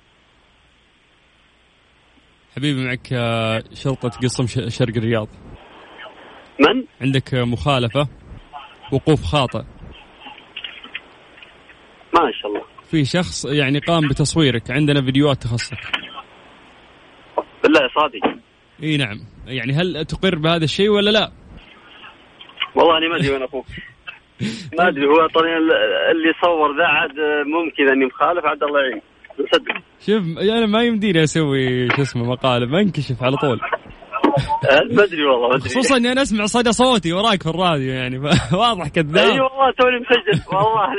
حبيبي 2.57 2.85
معك 2.87 3.13
آه، 3.13 3.65
شرطة 3.75 4.09
قصم 4.09 4.47
ش- 4.47 4.77
شرق 4.79 4.97
الرياض. 4.97 5.29
من؟ 6.61 6.85
عندك 7.01 7.35
آه، 7.35 7.45
مخالفة 7.45 8.09
وقوف 8.93 9.25
خاطئ. 9.25 9.63
ما 12.15 12.33
شاء 12.43 12.51
الله. 12.51 12.63
في 12.91 13.05
شخص 13.05 13.45
يعني 13.45 13.79
قام 13.79 14.09
بتصويرك 14.09 14.71
عندنا 14.71 15.03
فيديوهات 15.03 15.43
تخصك. 15.43 15.79
بالله 17.63 17.81
صادق. 17.95 18.41
إي 18.83 18.97
نعم. 18.97 19.36
يعني 19.47 19.73
هل 19.73 20.05
تقر 20.05 20.35
بهذا 20.35 20.65
الشيء 20.65 20.89
ولا 20.89 21.11
لا؟ 21.11 21.31
والله 22.75 22.99
أنا 22.99 23.09
ما 23.09 23.17
أدري 23.17 23.31
وين 23.31 23.43
أخوك. 23.43 23.67
ما 24.79 24.89
أدري 24.89 25.07
هو 25.07 25.27
طبعا 25.35 25.59
اللي 26.11 26.33
صور 26.45 26.77
ذا 26.79 26.85
عاد 26.85 27.11
ممكن 27.47 27.89
أني 27.93 28.07
مخالف 28.07 28.45
عاد 28.45 28.63
الله 28.63 28.81
يعين. 28.81 29.03
نصدق 29.41 29.75
شوف 30.01 30.39
أنا 30.39 30.67
ما 30.67 30.83
يمديني 30.83 31.23
أسوي 31.23 31.89
شو 31.97 32.03
اسمه 32.03 32.25
مقالب 32.25 32.75
انكشف 32.75 33.23
على 33.23 33.37
طول. 33.37 33.61
ما 34.93 35.05
أدري 35.05 35.25
والله 35.25 35.49
ما 35.49 35.55
أدري. 35.57 35.69
خصوصا 35.69 35.97
اني 35.97 36.13
أنا 36.13 36.23
أسمع 36.23 36.45
صدى 36.47 36.73
صوتي 36.73 37.13
وراك 37.13 37.43
في 37.43 37.49
الراديو 37.49 37.93
يعني 37.93 38.19
واضح 38.61 38.85
أي 38.85 38.91
كذاب 38.91 39.29
والله 39.31 39.71
توني 39.79 39.97
مسجل. 40.01 40.57
والله 40.57 40.93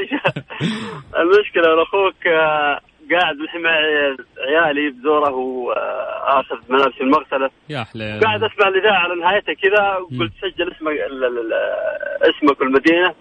المشكلة 1.22 1.74
ان 1.74 1.80
أخوك 1.82 2.28
آه، 2.28 2.80
قاعد 3.12 3.36
الحين 3.44 3.62
مع 3.62 3.72
عيالي 4.48 4.90
بزوره 4.90 5.32
واخذ 5.36 6.56
ملابس 6.70 7.02
المغسلة. 7.02 7.50
يا 7.70 7.84
حليل 7.84 8.20
قاعد 8.20 8.44
أسمع 8.44 8.68
الإذاعة 8.68 9.00
على 9.00 9.16
نهايتها 9.22 9.54
كذا 9.54 9.94
قلت 10.20 10.32
سجل 10.42 10.72
اسمك 10.72 10.94
اسمك 12.22 12.62
والمدينه 12.62 13.14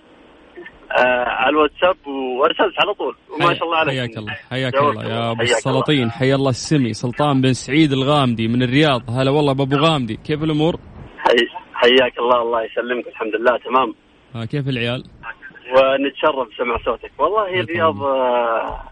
آه، 0.98 1.24
على 1.28 1.50
الواتساب 1.50 1.96
وأرسلت 2.06 2.74
على 2.80 2.94
طول. 2.94 3.14
وما 3.30 3.54
شاء 3.54 3.64
الله 3.64 3.76
عليك. 3.76 3.94
حياك 3.98 4.18
الله 4.18 4.32
حياك 4.50 4.74
الله 4.76 5.04
يا 5.04 5.30
أبو 5.30 5.42
السلاطين. 5.42 6.10
حيا 6.10 6.34
الله 6.34 6.50
السمي. 6.50 6.92
سلطان 6.92 7.40
بن 7.40 7.52
سعيد 7.52 7.92
الغامدي 7.92 8.48
من 8.48 8.62
الرياض. 8.62 9.02
هلا 9.10 9.30
والله 9.30 9.52
بابو 9.52 9.76
غامدي. 9.76 10.16
كيف 10.26 10.42
الأمور؟ 10.42 10.76
حي- 11.18 11.48
حياك 11.74 12.18
الله 12.18 12.42
الله 12.42 12.62
يسلمك. 12.62 13.06
الحمد 13.08 13.34
لله 13.36 13.58
تمام. 13.58 13.94
آه 14.36 14.44
كيف 14.44 14.68
العيال؟ 14.68 15.04
ونتشرف 15.72 16.48
بسمع 16.54 16.76
صوتك. 16.84 17.10
والله 17.18 17.60
الرياض 17.60 18.02
آه، 18.02 18.82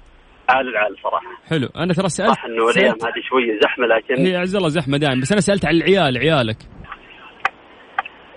عال 0.48 0.68
العال 0.68 0.96
صراحة. 1.02 1.26
حلو. 1.48 1.68
أنا 1.76 1.92
ترى 1.92 2.08
سالت 2.08 2.30
صح 2.30 2.44
إنه 2.44 2.70
الأيام 2.70 2.94
هذه 2.94 3.22
شوية 3.28 3.60
زحمة 3.62 3.86
لكن 3.86 4.26
هي 4.26 4.36
عز 4.36 4.56
الله 4.56 4.68
زحمة 4.68 4.98
دائما 4.98 5.20
بس 5.20 5.32
أنا 5.32 5.40
سألت 5.40 5.64
عن 5.66 5.74
العيال 5.74 6.18
عيالك. 6.18 6.56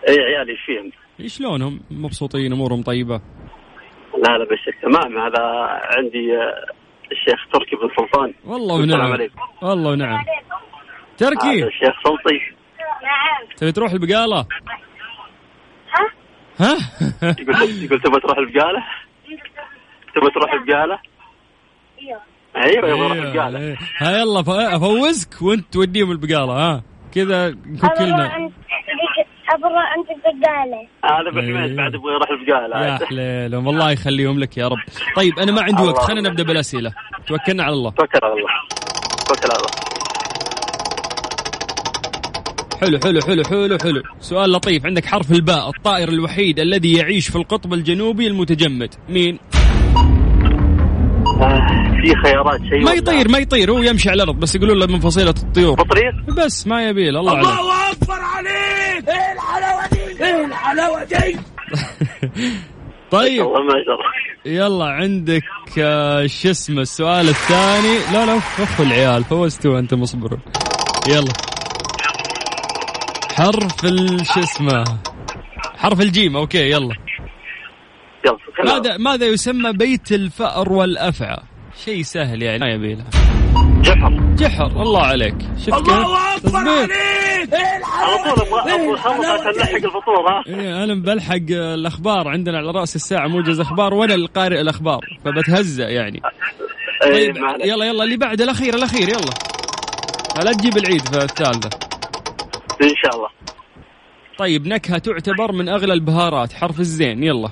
اي 0.10 0.20
عيالي 0.20 0.52
إيش 0.52 0.60
فيهم؟ 0.66 0.92
شلونهم 1.28 1.80
مبسوطين 1.92 2.54
أمورهم 2.54 2.82
طيبة. 2.84 3.22
لا 4.28 4.38
لا 4.38 4.46
بالشك 4.50 4.76
تمام 4.82 5.18
هذا 5.18 5.44
عندي 5.98 6.38
آه، 6.38 6.66
الشيخ 7.12 7.48
تركي 7.54 7.76
بن 7.76 7.90
سلطان. 7.98 8.34
والله 8.46 8.76
ونعم. 8.76 9.28
والله 9.62 9.92
ونعم 9.92 10.18
هذا 10.18 10.26
تركي؟ 11.18 11.64
الشيخ 11.64 12.04
سلطي 12.04 12.58
تبي 13.58 13.72
تروح 13.72 13.92
البقالة؟ 13.92 14.46
ها؟ 16.60 16.78
يقول 17.40 17.56
يقول 17.84 18.02
تبغى 18.02 18.20
تروح 18.20 18.38
البقالة؟ 18.38 18.86
تبغى 20.16 20.32
تروح 20.32 20.54
البقالة؟ 20.54 21.00
أيوه 22.02 22.78
يبغى 22.78 22.90
يروح 22.90 23.12
البقاله 23.12 23.60
إيه. 23.60 23.78
ها 23.98 24.18
يلا 24.18 24.76
أفوزك 24.76 25.42
وأنت 25.42 25.74
توديهم 25.74 26.12
البقالة 26.12 26.54
ها؟ 26.54 26.84
كذا 27.14 27.50
نكون 27.50 27.90
كلنا. 27.98 28.26
أبغى 29.50 29.84
أنت 29.98 30.10
البقالة 30.10 30.88
هذا 31.04 31.30
بحميد 31.30 31.70
إيه. 31.70 31.78
بعد 31.78 31.94
يبغى 31.94 32.14
يروح 32.14 32.30
البقالة. 32.30 32.86
يا 32.86 33.06
حليلهم 33.06 33.70
الله 33.70 33.92
يخليهم 33.92 34.40
لك 34.40 34.58
يا 34.58 34.68
رب. 34.68 34.78
طيب 35.16 35.40
أنا 35.40 35.52
ما 35.52 35.62
عندي 35.62 35.84
وقت. 35.84 35.98
خلينا 35.98 36.30
نبدأ 36.30 36.44
بالاسئله 36.44 36.94
توكلنا 37.28 37.64
على 37.64 37.74
الله. 37.74 37.92
توكل 37.92 38.20
على 38.24 38.34
الله. 38.34 38.50
توكل 39.28 39.50
على 39.52 39.60
الله. 39.60 39.72
حلو 42.82 43.00
حلو 43.04 43.22
حلو 43.22 43.44
حلو 43.44 43.78
حلو. 43.84 44.04
سؤال 44.20 44.52
لطيف. 44.52 44.86
عندك 44.86 45.06
حرف 45.06 45.32
الباء 45.32 45.70
الطائر 45.70 46.10
الوحيد 46.10 46.60
الذي 46.60 46.98
يعيش 46.98 47.30
في 47.30 47.36
القطب 47.36 47.74
الجنوبي 47.74 48.28
المتجمد. 48.28 48.96
مين؟ 49.10 49.40
آه، 51.42 51.77
في 52.08 52.16
خيارات 52.16 52.60
شيء 52.70 52.84
ما 52.86 52.92
يطير 52.94 53.30
ما 53.30 53.38
يطير 53.38 53.72
هو 53.72 53.82
يمشي 53.82 54.10
على 54.10 54.24
الأرض 54.24 54.40
بس 54.40 54.56
يقولون 54.56 54.80
له 54.80 54.86
من 54.88 55.00
فصيلة 55.00 55.34
الطيور. 55.44 55.76
بطريق 55.76 56.14
بس 56.46 56.68
ما 56.68 56.90
يبي 56.90 57.10
له، 57.12 57.20
الله 57.20 57.38
عليك 57.38 57.50
الله 57.60 57.92
أكبر 57.92 58.14
عليك! 58.14 59.10
إيه 59.10 59.34
الحلاوة 59.34 59.88
دي؟ 59.92 60.26
إيه 60.26 60.46
الحلاوة 60.46 61.04
دي؟ 61.04 61.40
طيب. 63.12 63.46
والله 63.46 63.64
ما 63.64 63.84
شاء 63.86 63.96
الله 63.96 64.58
يلا 64.66 64.86
عندك 64.86 65.44
آه، 65.80 66.28
شو 66.28 66.50
اسمه 66.50 66.82
السؤال 66.82 67.30
الثاني. 67.30 67.98
لا 68.14 68.26
لا 68.26 68.38
اخو 68.38 68.84
العيال 68.84 69.24
فوزتوا 69.24 69.80
انت 69.80 69.94
مصبرون 69.94 70.40
يلا. 71.08 71.34
حرف 73.36 73.86
شو 74.34 74.40
اسمه 74.40 74.84
حرف 75.78 76.02
الجيم 76.02 76.38
أوكي 76.38 76.70
يلا. 76.72 76.96
ماذا 78.66 78.98
ماذا 78.98 79.26
يسمى 79.26 79.74
بيت 79.74 80.12
الفأر 80.12 80.74
والأفعى؟ 80.74 81.38
شيء 81.86 82.04
سهل 82.04 82.42
يعني. 82.44 82.60
ما 82.60 82.72
يبي 82.72 82.96
له 82.96 83.04
جحر. 83.82 84.36
جحر 84.36 84.66
الله 84.66 85.02
عليك. 85.02 85.36
شفت 85.58 85.74
الله 85.74 86.36
أكبر 86.36 86.58
عليك! 86.58 86.94
على 87.84 88.18
طول 88.36 88.48
أبغى 88.48 88.88
نلحق 88.88 89.76
الفطور 89.76 90.30
ها 90.30 90.44
إيه 90.48 90.84
أنا 90.84 90.96
بلحق 90.96 91.50
الأخبار 91.52 92.28
عندنا 92.28 92.58
على 92.58 92.72
رأس 92.72 92.96
الساعة 92.96 93.28
موجز 93.28 93.60
أخبار 93.60 93.94
وأنا 93.94 94.14
القارئ 94.16 94.62
الأخبار 94.62 95.02
فبتهزأ 95.26 95.90
يعني. 95.90 96.22
إيه، 97.04 97.34
طيب. 97.34 97.38
يلا 97.66 97.86
يلا 97.86 98.04
اللي 98.04 98.18
بعد 98.18 98.42
الأخير 98.42 98.76
الأخير 98.76 99.10
يلا. 99.10 99.34
لا 100.44 100.52
تجيب 100.52 100.78
العيد 100.78 101.02
في 101.02 101.24
الثالثة. 101.24 101.70
إن 102.82 102.94
شاء 103.04 103.16
الله. 103.16 103.30
طيب 104.40 104.68
نكهة 104.68 104.98
تعتبر 104.98 105.52
من 105.52 105.70
أغلى 105.70 105.94
البهارات 105.94 106.54
حرف 106.54 106.80
الزين 106.80 107.24
يلا. 107.24 107.50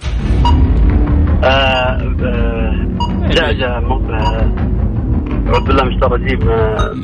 آه، 1.43 1.97
آه، 3.37 3.41
دعجة 3.41 3.79
م- 3.79 4.11
آه، 4.13 4.53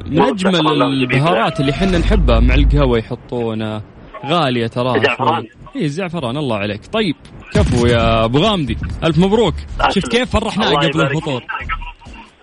من 0.10 0.22
اجمل 0.22 0.84
البهارات 0.84 1.60
اللي 1.60 1.74
حنا 1.74 1.98
نحبها 1.98 2.40
مع 2.40 2.54
القهوة 2.56 2.98
يحطونها 2.98 3.82
غالية 4.26 4.68
تراها 4.68 5.00
زعفران. 5.00 5.44
اي 5.76 5.86
الزعفران 5.86 6.38
الله 6.38 6.58
عليك. 6.58 6.82
طيب 6.94 7.16
كفو 7.54 7.86
يا 7.86 8.26
أبو 8.26 8.40
غامدي. 8.40 8.78
ألف 9.04 9.18
مبروك. 9.18 9.54
شفت 9.90 10.08
كيف 10.08 10.30
فرحناه 10.30 10.68
الله 10.68 10.80
قبل 10.90 11.02
الفطور؟ 11.02 11.42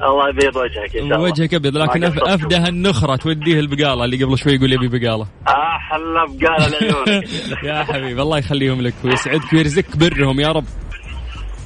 الله 0.03 0.29
يبيض 0.29 0.57
وجهك 0.57 0.97
إن 0.97 1.09
شاء 1.09 1.17
الله. 1.17 1.21
وجهك 1.21 1.55
أبيض 1.55 1.77
لكن 1.77 2.07
أف- 2.07 2.19
قصرت. 2.19 2.29
افده 2.29 2.69
النخرة 2.69 3.17
توديه 3.17 3.61
البقالة 3.61 4.05
اللي 4.05 4.25
قبل 4.25 4.39
شوي 4.39 4.53
يقول 4.53 4.73
يبي 4.73 4.89
بقالة. 4.99 5.27
أحلى 5.49 6.27
بقالة 6.29 6.69
لعيونك. 6.69 7.29
يا 7.65 7.85
حبيبي 7.85 8.23
الله 8.23 8.39
يخليهم 8.39 8.81
لك 8.83 8.95
ويسعدك 9.05 9.53
ويرزقك 9.53 9.97
برهم 9.97 10.41
يا 10.41 10.53
رب. 10.53 10.65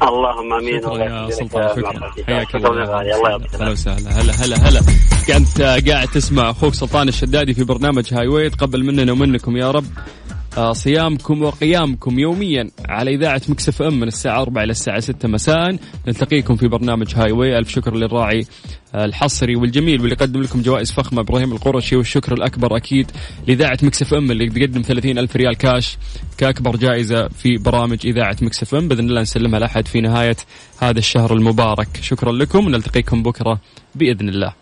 اللهم 0.09 0.53
آمين. 0.53 0.81
شكرا 0.83 1.05
يا 1.05 1.31
سلطان 1.31 1.69
شكرا. 1.77 2.13
حياك 2.27 2.55
الله. 2.55 3.01
هلا 3.61 3.71
وسهلا. 3.71 4.11
هلا 4.11 4.33
هلا 4.33 4.57
هلا. 4.57 4.81
كنت 5.29 5.63
قاعد 5.89 6.09
تسمع 6.09 6.51
أخوك 6.51 6.75
سلطان 6.75 7.09
الشدادي 7.09 7.55
في 7.55 7.65
برنامج 7.65 8.15
Highway 8.15 8.51
تقبل 8.51 8.85
مننا 8.85 9.13
ومنكم 9.13 9.57
يا 9.57 9.71
رب. 9.71 9.85
صيامكم 10.73 11.43
وقيامكم 11.43 12.19
يوميا 12.19 12.71
على 12.89 13.15
إذاعة 13.15 13.43
Mix 13.49 13.83
FM 13.83 14.01
من 14.01 14.09
الساعة 14.09 14.43
4 14.43 14.65
إلى 14.65 14.71
الساعة 14.71 15.01
6 15.01 15.29
مساء. 15.29 15.77
نلتقيكم 16.07 16.57
في 16.57 16.69
برنامج 16.69 17.15
Highway. 17.15 17.59
ألف 17.59 17.69
شكر 17.69 17.97
للراعي 17.97 18.47
آه، 18.95 19.05
الحصري 19.05 19.57
والجميل 19.57 20.01
واللي 20.01 20.15
قدم 20.15 20.41
لكم 20.43 20.63
جوائز 20.63 20.93
فخمة 20.93 21.21
إبراهيم 21.21 21.53
القرشي 21.53 21.97
والشكر 21.97 22.33
الأكبر 22.33 22.77
أكيد 22.77 23.11
لإذاعة 23.47 23.79
Mix 23.83 24.15
FM 24.15 24.31
اللي 24.31 24.49
تقدم 24.49 24.83
30 24.83 25.19
ألف 25.19 25.37
ريال 25.37 25.57
كاش 25.57 25.99
كأكبر 26.39 26.77
جائزة 26.77 27.29
في 27.29 27.59
برامج 27.59 28.07
إذاعة 28.07 28.37
Mix 28.43 28.75
FM. 28.75 28.89
بإذن 28.89 29.09
الله 29.09 29.21
نسلمها 29.21 29.61
لأحد 29.61 29.87
في 29.89 30.01
نهاية 30.01 30.37
هذا 30.79 30.99
الشهر 30.99 31.35
المبارك. 31.35 31.89
شكرا 32.03 32.33
لكم 32.33 32.67
ونلتقيكم 32.67 33.23
بكرة 33.23 33.61
بإذن 33.95 34.29
الله. 34.29 34.62